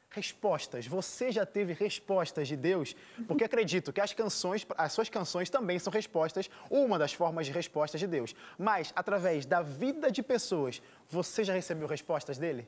Respostas. 0.10 0.88
Você 0.88 1.34
já 1.34 1.46
teve 1.46 1.74
respostas 1.74 2.48
de 2.48 2.56
Deus? 2.56 2.96
Porque 3.28 3.44
acredito 3.50 3.92
que 3.92 4.00
as 4.00 4.14
canções, 4.14 4.66
as 4.78 4.94
suas 4.94 5.10
canções 5.10 5.50
também 5.50 5.78
são 5.80 5.92
respostas, 5.92 6.50
uma 6.70 6.98
das 6.98 7.12
formas 7.12 7.46
de 7.46 7.52
respostas 7.52 8.00
de 8.00 8.08
Deus. 8.08 8.34
Mas, 8.58 8.94
através 8.96 9.46
da 9.46 9.62
vida 9.62 10.10
de 10.10 10.24
pessoas, 10.24 10.82
você 11.10 11.44
já 11.44 11.54
recebeu 11.54 11.86
respostas 11.90 12.38
dele? 12.38 12.66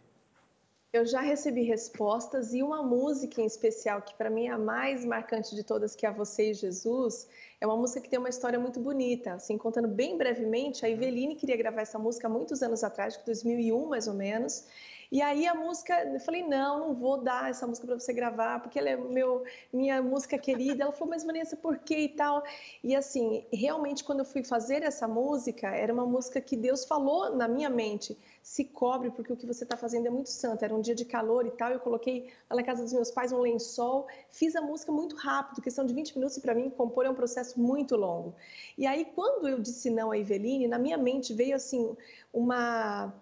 Eu 0.91 1.05
já 1.05 1.21
recebi 1.21 1.61
respostas 1.61 2.51
e 2.51 2.63
uma 2.63 2.81
música 2.81 3.39
em 3.39 3.45
especial 3.45 4.01
que 4.01 4.15
para 4.15 4.27
mim 4.27 4.47
é 4.47 4.51
a 4.51 4.57
mais 4.57 5.05
marcante 5.05 5.55
de 5.55 5.63
todas, 5.63 5.95
que 5.95 6.03
é 6.03 6.09
a 6.09 6.11
Você 6.11 6.49
e 6.49 6.53
Jesus, 6.55 7.29
é 7.61 7.67
uma 7.67 7.77
música 7.77 8.01
que 8.01 8.09
tem 8.09 8.17
uma 8.17 8.27
história 8.27 8.57
muito 8.57 8.79
bonita. 8.79 9.33
Assim, 9.33 9.55
contando 9.55 9.87
bem 9.87 10.17
brevemente, 10.17 10.83
a 10.83 10.89
Iveline 10.89 11.35
queria 11.35 11.55
gravar 11.55 11.81
essa 11.81 11.99
música 11.99 12.25
há 12.25 12.29
muitos 12.29 12.63
anos 12.63 12.83
atrás, 12.83 13.15
que 13.15 13.23
2001 13.23 13.85
mais 13.85 14.07
ou 14.07 14.15
menos. 14.15 14.65
E 15.11 15.21
aí 15.21 15.45
a 15.45 15.53
música, 15.53 15.93
eu 16.05 16.19
falei, 16.19 16.41
não, 16.41 16.79
não 16.79 16.95
vou 16.95 17.21
dar 17.21 17.51
essa 17.51 17.67
música 17.67 17.85
para 17.85 17.99
você 17.99 18.11
gravar, 18.11 18.59
porque 18.59 18.79
ela 18.79 18.89
é 18.89 18.97
meu, 18.97 19.43
minha 19.71 20.01
música 20.01 20.39
querida. 20.39 20.85
Ela 20.85 20.91
falou, 20.91 21.09
mas 21.09 21.23
Vanessa, 21.23 21.55
por 21.55 21.77
quê 21.77 21.99
e 21.99 22.09
tal? 22.09 22.43
E 22.83 22.95
assim, 22.95 23.45
realmente 23.53 24.03
quando 24.03 24.19
eu 24.19 24.25
fui 24.25 24.43
fazer 24.43 24.81
essa 24.81 25.07
música, 25.07 25.67
era 25.67 25.93
uma 25.93 26.05
música 26.05 26.41
que 26.41 26.57
Deus 26.57 26.83
falou 26.83 27.35
na 27.35 27.47
minha 27.47 27.69
mente, 27.69 28.17
se 28.41 28.65
cobre 28.65 29.11
porque 29.11 29.31
o 29.31 29.37
que 29.37 29.45
você 29.45 29.63
está 29.63 29.77
fazendo 29.77 30.07
é 30.07 30.09
muito 30.09 30.29
santo. 30.29 30.63
Era 30.63 30.73
um 30.73 30.81
dia 30.81 30.95
de 30.95 31.05
calor 31.05 31.45
e 31.45 31.51
tal, 31.51 31.71
eu 31.71 31.79
coloquei 31.79 32.31
lá 32.49 32.55
na 32.55 32.63
casa 32.63 32.83
dos 32.83 32.93
meus 32.93 33.11
pais 33.11 33.31
um 33.31 33.39
lençol, 33.39 34.07
fiz 34.29 34.55
a 34.55 34.61
música 34.61 34.91
muito 34.91 35.15
rápido, 35.15 35.61
questão 35.61 35.85
de 35.85 35.93
20 35.93 36.15
minutos 36.15 36.37
e 36.37 36.41
para 36.41 36.53
mim 36.53 36.69
compor 36.69 37.05
é 37.05 37.09
um 37.09 37.15
processo 37.15 37.59
muito 37.59 37.95
longo. 37.95 38.33
E 38.77 38.85
aí 38.85 39.05
quando 39.15 39.47
eu 39.47 39.59
disse 39.59 39.89
não 39.89 40.11
a 40.11 40.17
Iveline, 40.17 40.67
na 40.67 40.79
minha 40.79 40.97
mente 40.97 41.33
veio 41.33 41.55
assim 41.55 41.95
uma 42.33 43.13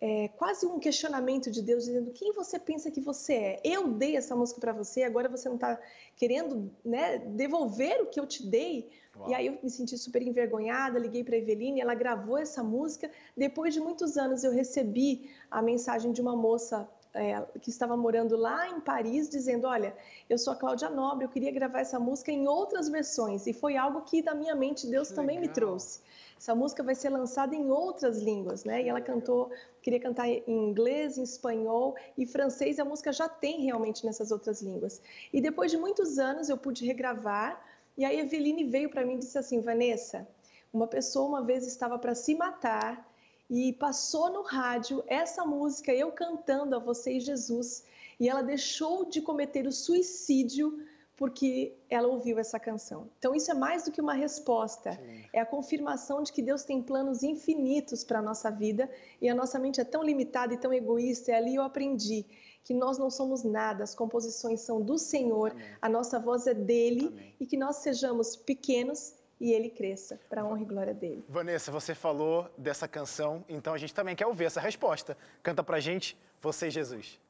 é, 0.00 0.28
quase 0.28 0.66
um 0.66 0.78
questionamento 0.78 1.50
de 1.50 1.60
Deus 1.60 1.84
dizendo 1.84 2.10
quem 2.12 2.32
você 2.32 2.58
pensa 2.58 2.90
que 2.90 3.00
você 3.00 3.34
é. 3.34 3.60
Eu 3.62 3.88
dei 3.88 4.16
essa 4.16 4.34
música 4.34 4.58
para 4.58 4.72
você, 4.72 5.02
agora 5.02 5.28
você 5.28 5.48
não 5.48 5.56
está 5.56 5.78
querendo 6.16 6.70
né, 6.84 7.18
devolver 7.18 8.00
o 8.02 8.06
que 8.06 8.18
eu 8.18 8.26
te 8.26 8.46
dei. 8.46 8.90
Uau. 9.14 9.28
E 9.30 9.34
aí 9.34 9.46
eu 9.46 9.58
me 9.62 9.68
senti 9.68 9.98
super 9.98 10.22
envergonhada, 10.22 10.98
liguei 10.98 11.22
para 11.22 11.34
a 11.34 11.38
Eveline, 11.38 11.80
ela 11.80 11.94
gravou 11.94 12.38
essa 12.38 12.62
música. 12.62 13.10
Depois 13.36 13.74
de 13.74 13.80
muitos 13.80 14.16
anos 14.16 14.42
eu 14.42 14.52
recebi 14.52 15.30
a 15.50 15.60
mensagem 15.60 16.12
de 16.12 16.20
uma 16.22 16.34
moça 16.34 16.88
é, 17.12 17.42
que 17.60 17.70
estava 17.70 17.96
morando 17.96 18.36
lá 18.36 18.68
em 18.68 18.80
Paris, 18.80 19.28
dizendo: 19.28 19.66
Olha, 19.66 19.94
eu 20.28 20.38
sou 20.38 20.52
a 20.52 20.56
Cláudia 20.56 20.88
Nobre, 20.88 21.24
eu 21.24 21.28
queria 21.28 21.50
gravar 21.50 21.80
essa 21.80 21.98
música 21.98 22.30
em 22.30 22.46
outras 22.46 22.88
versões. 22.88 23.46
E 23.46 23.52
foi 23.52 23.76
algo 23.76 24.02
que 24.02 24.22
da 24.22 24.34
minha 24.34 24.54
mente 24.54 24.86
Deus 24.86 25.08
Que 25.08 25.14
também 25.16 25.36
me 25.36 25.42
legal. 25.48 25.54
trouxe. 25.54 26.00
Essa 26.40 26.54
música 26.54 26.82
vai 26.82 26.94
ser 26.94 27.10
lançada 27.10 27.54
em 27.54 27.70
outras 27.70 28.22
línguas, 28.22 28.64
né? 28.64 28.82
E 28.82 28.88
ela 28.88 29.02
cantou, 29.02 29.50
queria 29.82 30.00
cantar 30.00 30.26
em 30.26 30.42
inglês, 30.48 31.18
em 31.18 31.22
espanhol 31.22 31.94
e 32.16 32.24
francês. 32.24 32.78
A 32.78 32.84
música 32.84 33.12
já 33.12 33.28
tem 33.28 33.60
realmente 33.60 34.06
nessas 34.06 34.30
outras 34.30 34.62
línguas. 34.62 35.02
E 35.34 35.38
depois 35.38 35.70
de 35.70 35.76
muitos 35.76 36.18
anos 36.18 36.48
eu 36.48 36.56
pude 36.56 36.86
regravar. 36.86 37.62
E 37.94 38.06
aí 38.06 38.18
a 38.18 38.22
Eveline 38.22 38.64
veio 38.64 38.88
para 38.88 39.04
mim 39.04 39.16
e 39.16 39.18
disse 39.18 39.36
assim: 39.36 39.60
Vanessa, 39.60 40.26
uma 40.72 40.86
pessoa 40.86 41.28
uma 41.28 41.42
vez 41.42 41.66
estava 41.66 41.98
para 41.98 42.14
se 42.14 42.34
matar 42.34 43.06
e 43.50 43.74
passou 43.74 44.32
no 44.32 44.40
rádio 44.40 45.04
essa 45.08 45.44
música, 45.44 45.92
eu 45.92 46.10
cantando 46.10 46.74
a 46.74 46.78
você 46.78 47.18
e 47.18 47.20
Jesus, 47.20 47.84
e 48.18 48.30
ela 48.30 48.40
deixou 48.40 49.04
de 49.04 49.20
cometer 49.20 49.66
o 49.66 49.72
suicídio 49.72 50.82
porque 51.20 51.76
ela 51.90 52.08
ouviu 52.08 52.38
essa 52.38 52.58
canção. 52.58 53.06
Então 53.18 53.34
isso 53.34 53.50
é 53.50 53.54
mais 53.54 53.84
do 53.84 53.92
que 53.92 54.00
uma 54.00 54.14
resposta, 54.14 54.92
lindo. 54.92 55.28
é 55.34 55.40
a 55.40 55.44
confirmação 55.44 56.22
de 56.22 56.32
que 56.32 56.40
Deus 56.40 56.64
tem 56.64 56.82
planos 56.82 57.22
infinitos 57.22 58.02
para 58.02 58.20
a 58.20 58.22
nossa 58.22 58.50
vida 58.50 58.90
e 59.20 59.28
a 59.28 59.34
nossa 59.34 59.58
mente 59.58 59.82
é 59.82 59.84
tão 59.84 60.02
limitada 60.02 60.54
e 60.54 60.56
tão 60.56 60.72
egoísta. 60.72 61.30
E 61.30 61.34
ali 61.34 61.54
eu 61.56 61.62
aprendi 61.62 62.24
que 62.64 62.72
nós 62.72 62.96
não 62.96 63.10
somos 63.10 63.42
nada, 63.44 63.84
as 63.84 63.94
composições 63.94 64.62
são 64.62 64.80
do 64.80 64.96
Senhor, 64.96 65.50
Amém. 65.50 65.66
a 65.82 65.88
nossa 65.90 66.18
voz 66.18 66.46
é 66.46 66.54
dele 66.54 67.08
Amém. 67.08 67.34
e 67.38 67.44
que 67.44 67.58
nós 67.58 67.76
sejamos 67.76 68.34
pequenos 68.34 69.14
e 69.38 69.52
ele 69.52 69.68
cresça 69.68 70.18
para 70.26 70.40
a 70.40 70.46
honra 70.46 70.62
e 70.62 70.64
glória 70.64 70.94
dele. 70.94 71.22
Vanessa, 71.28 71.70
você 71.70 71.94
falou 71.94 72.48
dessa 72.56 72.88
canção, 72.88 73.44
então 73.46 73.74
a 73.74 73.78
gente 73.78 73.92
também 73.92 74.16
quer 74.16 74.26
ouvir 74.26 74.46
essa 74.46 74.60
resposta. 74.60 75.14
Canta 75.42 75.62
pra 75.62 75.80
gente, 75.80 76.16
Você 76.40 76.70
Jesus. 76.70 77.20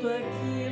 Tudo 0.00 0.14
aquilo 0.14 0.67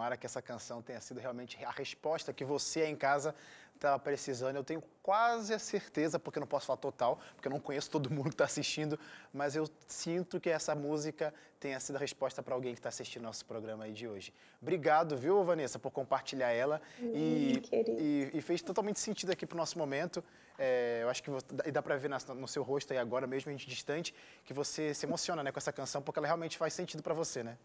tomara 0.00 0.16
que 0.16 0.24
essa 0.24 0.40
canção 0.40 0.80
tenha 0.80 0.98
sido 0.98 1.20
realmente 1.20 1.62
a 1.62 1.70
resposta 1.70 2.32
que 2.32 2.42
você 2.42 2.80
aí 2.80 2.90
em 2.90 2.96
casa 2.96 3.34
estava 3.74 3.98
precisando. 3.98 4.56
Eu 4.56 4.64
tenho 4.64 4.82
quase 5.02 5.52
a 5.52 5.58
certeza, 5.58 6.18
porque 6.18 6.38
eu 6.38 6.40
não 6.40 6.46
posso 6.46 6.64
falar 6.66 6.78
total, 6.78 7.20
porque 7.34 7.48
eu 7.48 7.52
não 7.52 7.60
conheço 7.60 7.90
todo 7.90 8.08
mundo 8.10 8.24
que 8.30 8.34
está 8.34 8.44
assistindo, 8.46 8.98
mas 9.32 9.54
eu 9.54 9.68
sinto 9.86 10.40
que 10.40 10.48
essa 10.48 10.74
música 10.74 11.34
tenha 11.58 11.78
sido 11.78 11.96
a 11.96 11.98
resposta 11.98 12.42
para 12.42 12.54
alguém 12.54 12.72
que 12.72 12.78
está 12.78 12.88
assistindo 12.88 13.22
nosso 13.24 13.44
programa 13.44 13.84
aí 13.84 13.92
de 13.92 14.08
hoje. 14.08 14.32
Obrigado, 14.62 15.18
viu, 15.18 15.44
Vanessa, 15.44 15.78
por 15.78 15.90
compartilhar 15.90 16.50
ela. 16.50 16.80
e, 16.98 17.56
Hum, 17.58 17.60
querido. 17.60 17.96
e, 18.00 18.30
e 18.32 18.40
fez 18.40 18.62
totalmente 18.62 18.98
sentido 19.00 19.30
aqui 19.32 19.44
para 19.46 19.56
o 19.56 19.58
nosso 19.58 19.76
momento. 19.78 20.24
É, 20.58 21.00
eu 21.02 21.10
acho 21.10 21.22
que 21.22 21.30
e 21.66 21.70
dá 21.70 21.82
para 21.82 21.96
ver 21.98 22.08
na- 22.08 22.18
no 22.34 22.48
seu 22.48 22.62
rosto 22.62 22.90
aí 22.92 22.98
agora, 22.98 23.26
mesmo 23.26 23.50
a 23.50 23.52
gente 23.52 23.66
distante, 23.68 24.14
que 24.46 24.52
você 24.54 24.94
se 24.94 25.04
emociona 25.04 25.42
né, 25.42 25.52
com 25.52 25.58
essa 25.58 25.72
canção, 25.72 26.00
porque 26.00 26.18
ela 26.18 26.26
realmente 26.26 26.56
faz 26.56 26.72
sentido 26.72 27.02
para 27.02 27.12
você, 27.14 27.42
né? 27.42 27.58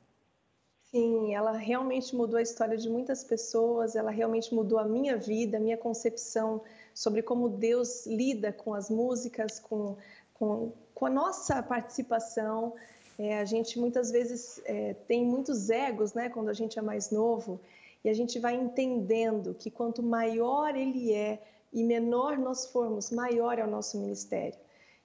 Sim, 0.95 1.35
ela 1.35 1.51
realmente 1.51 2.15
mudou 2.15 2.39
a 2.39 2.41
história 2.41 2.77
de 2.77 2.89
muitas 2.89 3.21
pessoas, 3.21 3.97
ela 3.97 4.09
realmente 4.09 4.55
mudou 4.55 4.79
a 4.79 4.85
minha 4.85 5.17
vida, 5.17 5.57
a 5.57 5.59
minha 5.59 5.75
concepção 5.75 6.61
sobre 6.93 7.21
como 7.21 7.49
Deus 7.49 8.05
lida 8.05 8.53
com 8.53 8.73
as 8.73 8.89
músicas, 8.89 9.59
com, 9.59 9.97
com, 10.35 10.71
com 10.93 11.05
a 11.05 11.09
nossa 11.09 11.61
participação. 11.61 12.73
É, 13.19 13.39
a 13.39 13.43
gente 13.43 13.77
muitas 13.77 14.09
vezes 14.09 14.61
é, 14.63 14.93
tem 15.05 15.25
muitos 15.25 15.69
egos, 15.69 16.13
né, 16.13 16.29
quando 16.29 16.47
a 16.47 16.53
gente 16.53 16.79
é 16.79 16.81
mais 16.81 17.11
novo, 17.11 17.59
e 18.01 18.07
a 18.07 18.13
gente 18.13 18.39
vai 18.39 18.55
entendendo 18.55 19.53
que 19.53 19.69
quanto 19.69 20.01
maior 20.01 20.77
ele 20.77 21.11
é 21.11 21.43
e 21.73 21.83
menor 21.83 22.37
nós 22.37 22.67
formos, 22.67 23.11
maior 23.11 23.59
é 23.59 23.65
o 23.65 23.69
nosso 23.69 23.99
ministério. 23.99 24.57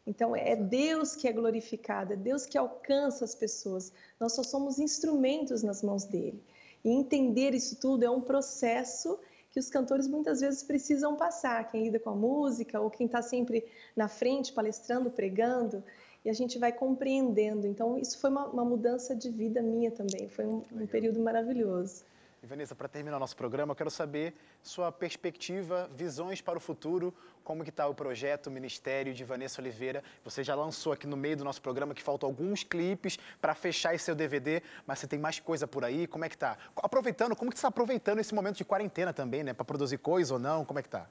Então, 0.06 0.34
é 0.34 0.56
Deus 0.56 1.14
que 1.14 1.28
é 1.28 1.32
glorificado, 1.32 2.12
é 2.12 2.16
Deus 2.16 2.46
que 2.46 2.56
alcança 2.56 3.24
as 3.24 3.34
pessoas. 3.34 3.92
Nós 4.18 4.32
só 4.32 4.42
somos 4.42 4.78
instrumentos 4.78 5.62
nas 5.62 5.82
mãos 5.82 6.04
dele. 6.04 6.42
E 6.84 6.90
entender 6.90 7.54
isso 7.54 7.76
tudo 7.76 8.04
é 8.04 8.10
um 8.10 8.20
processo 8.20 9.18
que 9.50 9.58
os 9.58 9.68
cantores 9.68 10.06
muitas 10.06 10.40
vezes 10.40 10.62
precisam 10.62 11.16
passar, 11.16 11.70
quem 11.70 11.84
lida 11.84 11.98
com 11.98 12.10
a 12.10 12.14
música 12.14 12.80
ou 12.80 12.88
quem 12.88 13.06
está 13.06 13.20
sempre 13.20 13.64
na 13.96 14.08
frente, 14.08 14.52
palestrando, 14.52 15.10
pregando. 15.10 15.82
e 16.24 16.30
a 16.30 16.32
gente 16.32 16.58
vai 16.58 16.72
compreendendo. 16.72 17.66
Então, 17.66 17.98
isso 17.98 18.18
foi 18.18 18.30
uma, 18.30 18.46
uma 18.46 18.64
mudança 18.64 19.14
de 19.14 19.28
vida 19.30 19.60
minha 19.60 19.90
também. 19.90 20.28
Foi 20.28 20.46
um, 20.46 20.62
um 20.72 20.86
período 20.86 21.20
maravilhoso. 21.20 22.04
Vanessa, 22.46 22.74
para 22.74 22.88
terminar 22.88 23.18
nosso 23.18 23.36
programa, 23.36 23.72
eu 23.72 23.76
quero 23.76 23.90
saber 23.90 24.34
sua 24.62 24.90
perspectiva, 24.90 25.90
visões 25.94 26.40
para 26.40 26.56
o 26.56 26.60
futuro, 26.60 27.14
como 27.44 27.62
que 27.62 27.68
está 27.68 27.86
o 27.86 27.94
projeto, 27.94 28.46
o 28.46 28.50
Ministério 28.50 29.12
de 29.12 29.22
Vanessa 29.24 29.60
Oliveira. 29.60 30.02
Você 30.24 30.42
já 30.42 30.54
lançou 30.54 30.92
aqui 30.92 31.06
no 31.06 31.18
meio 31.18 31.36
do 31.36 31.44
nosso 31.44 31.60
programa 31.60 31.94
que 31.94 32.02
faltam 32.02 32.28
alguns 32.28 32.64
clipes 32.64 33.18
para 33.40 33.54
fechar 33.54 33.94
esse 33.94 34.06
seu 34.06 34.14
DVD, 34.14 34.62
mas 34.86 34.98
você 34.98 35.06
tem 35.06 35.18
mais 35.18 35.38
coisa 35.38 35.66
por 35.66 35.84
aí, 35.84 36.06
como 36.06 36.24
é 36.24 36.30
que 36.30 36.38
tá? 36.38 36.56
Aproveitando, 36.76 37.36
como 37.36 37.50
que 37.50 37.58
você 37.58 37.60
está 37.60 37.68
aproveitando 37.68 38.20
esse 38.20 38.34
momento 38.34 38.56
de 38.56 38.64
quarentena 38.64 39.12
também, 39.12 39.44
né? 39.44 39.52
Para 39.52 39.64
produzir 39.64 39.98
coisa 39.98 40.32
ou 40.34 40.40
não, 40.40 40.64
como 40.64 40.78
é 40.78 40.82
que 40.82 40.88
tá? 40.88 41.06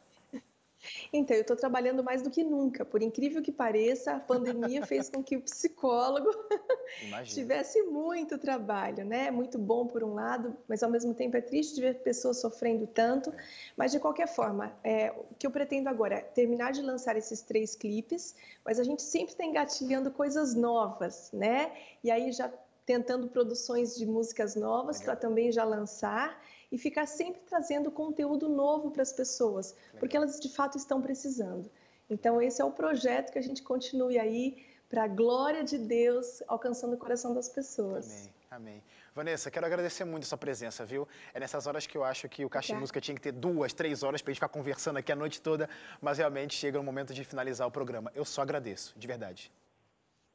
Então, 1.12 1.36
eu 1.36 1.42
estou 1.42 1.56
trabalhando 1.56 2.04
mais 2.04 2.22
do 2.22 2.30
que 2.30 2.44
nunca. 2.44 2.86
Por 2.86 3.02
incrível 3.02 3.42
que 3.42 3.52
pareça, 3.52 4.14
a 4.14 4.20
pandemia 4.20 4.86
fez 4.86 5.10
com 5.10 5.24
que 5.24 5.36
o 5.36 5.42
psicólogo 5.42 6.30
tivesse 7.26 7.82
muito 7.84 8.38
trabalho, 8.38 9.06
né? 9.06 9.30
Muito 9.32 9.58
bom 9.58 9.86
por 9.86 10.04
um 10.04 10.14
lado, 10.14 10.56
mas 10.68 10.84
ao 10.84 10.90
mesmo 10.90 11.14
tempo 11.14 11.38
é 11.38 11.42
triste 11.42 11.76
de 11.76 11.82
ver 11.82 11.96
pessoas 11.96 12.38
sofrendo 12.38 12.88
tanto. 12.88 13.34
Mas 13.76 13.92
de 13.92 14.00
qualquer 14.00 14.28
forma, 14.28 14.72
é, 14.84 15.12
o 15.12 15.36
que 15.38 15.46
eu 15.46 15.52
pretendo 15.52 15.90
agora 15.90 16.16
é 16.16 16.22
terminar 16.22 16.72
de 16.72 16.82
lançar 16.82 17.18
esses 17.18 17.42
três 17.42 17.76
clipes, 17.76 18.36
mas 18.64 18.80
a 18.80 18.84
gente 18.84 19.02
sempre 19.02 19.34
está 19.34 19.44
engatilhando 19.44 20.12
coisas 20.12 20.54
novas, 20.54 21.32
né? 21.34 21.72
E 22.04 22.10
aí 22.10 22.32
já 22.32 22.52
tentando 22.86 23.28
produções 23.28 23.96
de 23.96 24.04
músicas 24.04 24.56
novas 24.56 25.00
para 25.00 25.16
também 25.16 25.52
já 25.52 25.64
lançar 25.64 26.42
e 26.72 26.78
ficar 26.78 27.06
sempre 27.06 27.42
trazendo 27.42 27.92
conteúdo 27.92 28.48
novo 28.48 28.92
para 28.92 29.02
as 29.02 29.12
pessoas, 29.12 29.76
porque 30.00 30.16
elas 30.16 30.40
de 30.40 30.50
fato 30.50 30.78
estão 30.78 31.02
precisando. 31.02 31.70
Então, 32.10 32.42
esse 32.42 32.62
é 32.62 32.66
o 32.66 32.72
projeto 32.72 33.32
que 33.32 33.40
a 33.40 33.42
gente 33.42 33.62
continue 33.62 34.18
aí 34.18 34.66
para 34.90 35.04
a 35.04 35.08
glória 35.08 35.64
de 35.64 35.78
Deus 35.78 36.42
alcançando 36.48 36.94
o 36.94 36.98
coração 36.98 37.34
das 37.34 37.48
pessoas. 37.48 38.30
Amém, 38.50 38.74
amém. 38.74 38.84
Vanessa, 39.14 39.52
quero 39.52 39.66
agradecer 39.66 40.06
muito 40.06 40.24
a 40.24 40.28
sua 40.28 40.38
presença, 40.38 40.86
viu? 40.86 41.08
É 41.34 41.40
nessas 41.40 41.68
horas 41.68 41.86
que 41.86 41.98
eu 41.98 42.04
acho 42.04 42.28
que 42.30 42.46
o 42.46 42.50
Caixa 42.50 42.74
de 42.74 42.80
Música 42.80 43.02
tinha 43.02 43.14
que 43.14 43.22
ter 43.22 43.32
duas, 43.32 43.74
três 43.74 44.02
horas 44.02 44.22
para 44.22 44.32
a 44.32 44.34
gente 44.34 44.40
ficar 44.40 44.50
conversando 44.50 44.98
aqui 44.98 45.12
a 45.12 45.16
noite 45.16 45.42
toda, 45.42 45.70
mas 46.02 46.18
realmente 46.18 46.56
chega 46.56 46.80
o 46.80 46.84
momento 46.84 47.14
de 47.14 47.24
finalizar 47.24 47.68
o 47.68 47.72
programa. 47.72 48.12
Eu 48.16 48.26
só 48.26 48.42
agradeço, 48.42 48.98
de 48.98 49.08
verdade. 49.08 49.52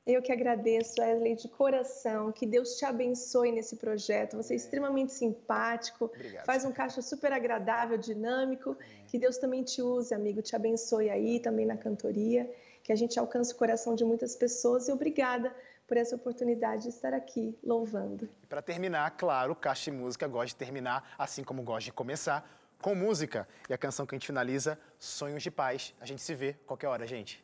Eu 0.07 0.21
que 0.21 0.31
agradeço, 0.31 1.01
Wesley, 1.01 1.35
de 1.35 1.49
coração. 1.49 2.31
Que 2.31 2.45
Deus 2.45 2.77
te 2.77 2.85
abençoe 2.85 3.51
nesse 3.51 3.77
projeto. 3.77 4.37
Você 4.37 4.53
é 4.53 4.57
extremamente 4.57 5.13
simpático, 5.13 6.07
Obrigado. 6.07 6.45
faz 6.45 6.65
um 6.65 6.73
caixa 6.73 7.01
super 7.01 7.33
agradável, 7.33 7.97
dinâmico. 7.97 8.77
Que 9.09 9.19
Deus 9.19 9.39
também 9.39 9.63
te 9.63 9.81
use, 9.81 10.13
amigo, 10.13 10.43
te 10.43 10.55
abençoe 10.55 11.09
aí, 11.09 11.41
também 11.41 11.65
na 11.65 11.77
cantoria. 11.77 12.51
Que 12.83 12.93
a 12.93 12.97
gente 12.97 13.19
alcance 13.19 13.55
o 13.55 13.57
coração 13.57 13.95
de 13.95 14.05
muitas 14.05 14.37
pessoas. 14.37 14.89
E 14.89 14.93
obrigada 14.93 15.55
por 15.87 15.97
essa 15.97 16.17
oportunidade 16.17 16.83
de 16.83 16.89
estar 16.91 17.15
aqui 17.15 17.59
louvando. 17.63 18.29
E 18.43 18.47
para 18.47 18.61
terminar, 18.61 19.11
claro, 19.17 19.53
o 19.53 19.57
Caixa 19.57 19.91
de 19.91 19.97
Música 19.97 20.29
gosta 20.29 20.49
de 20.49 20.57
terminar, 20.57 21.15
assim 21.19 21.43
como 21.43 21.63
gosta 21.63 21.85
de 21.85 21.93
começar, 21.93 22.47
com 22.81 22.95
música. 22.95 23.49
E 23.71 23.73
a 23.73 23.79
canção 23.79 24.05
que 24.05 24.15
a 24.15 24.19
gente 24.19 24.27
finaliza, 24.27 24.79
Sonhos 24.99 25.43
de 25.43 25.51
Paz. 25.51 25.95
A 25.99 26.05
gente 26.05 26.21
se 26.21 26.35
vê 26.35 26.55
qualquer 26.67 26.89
hora, 26.89 27.07
gente. 27.07 27.43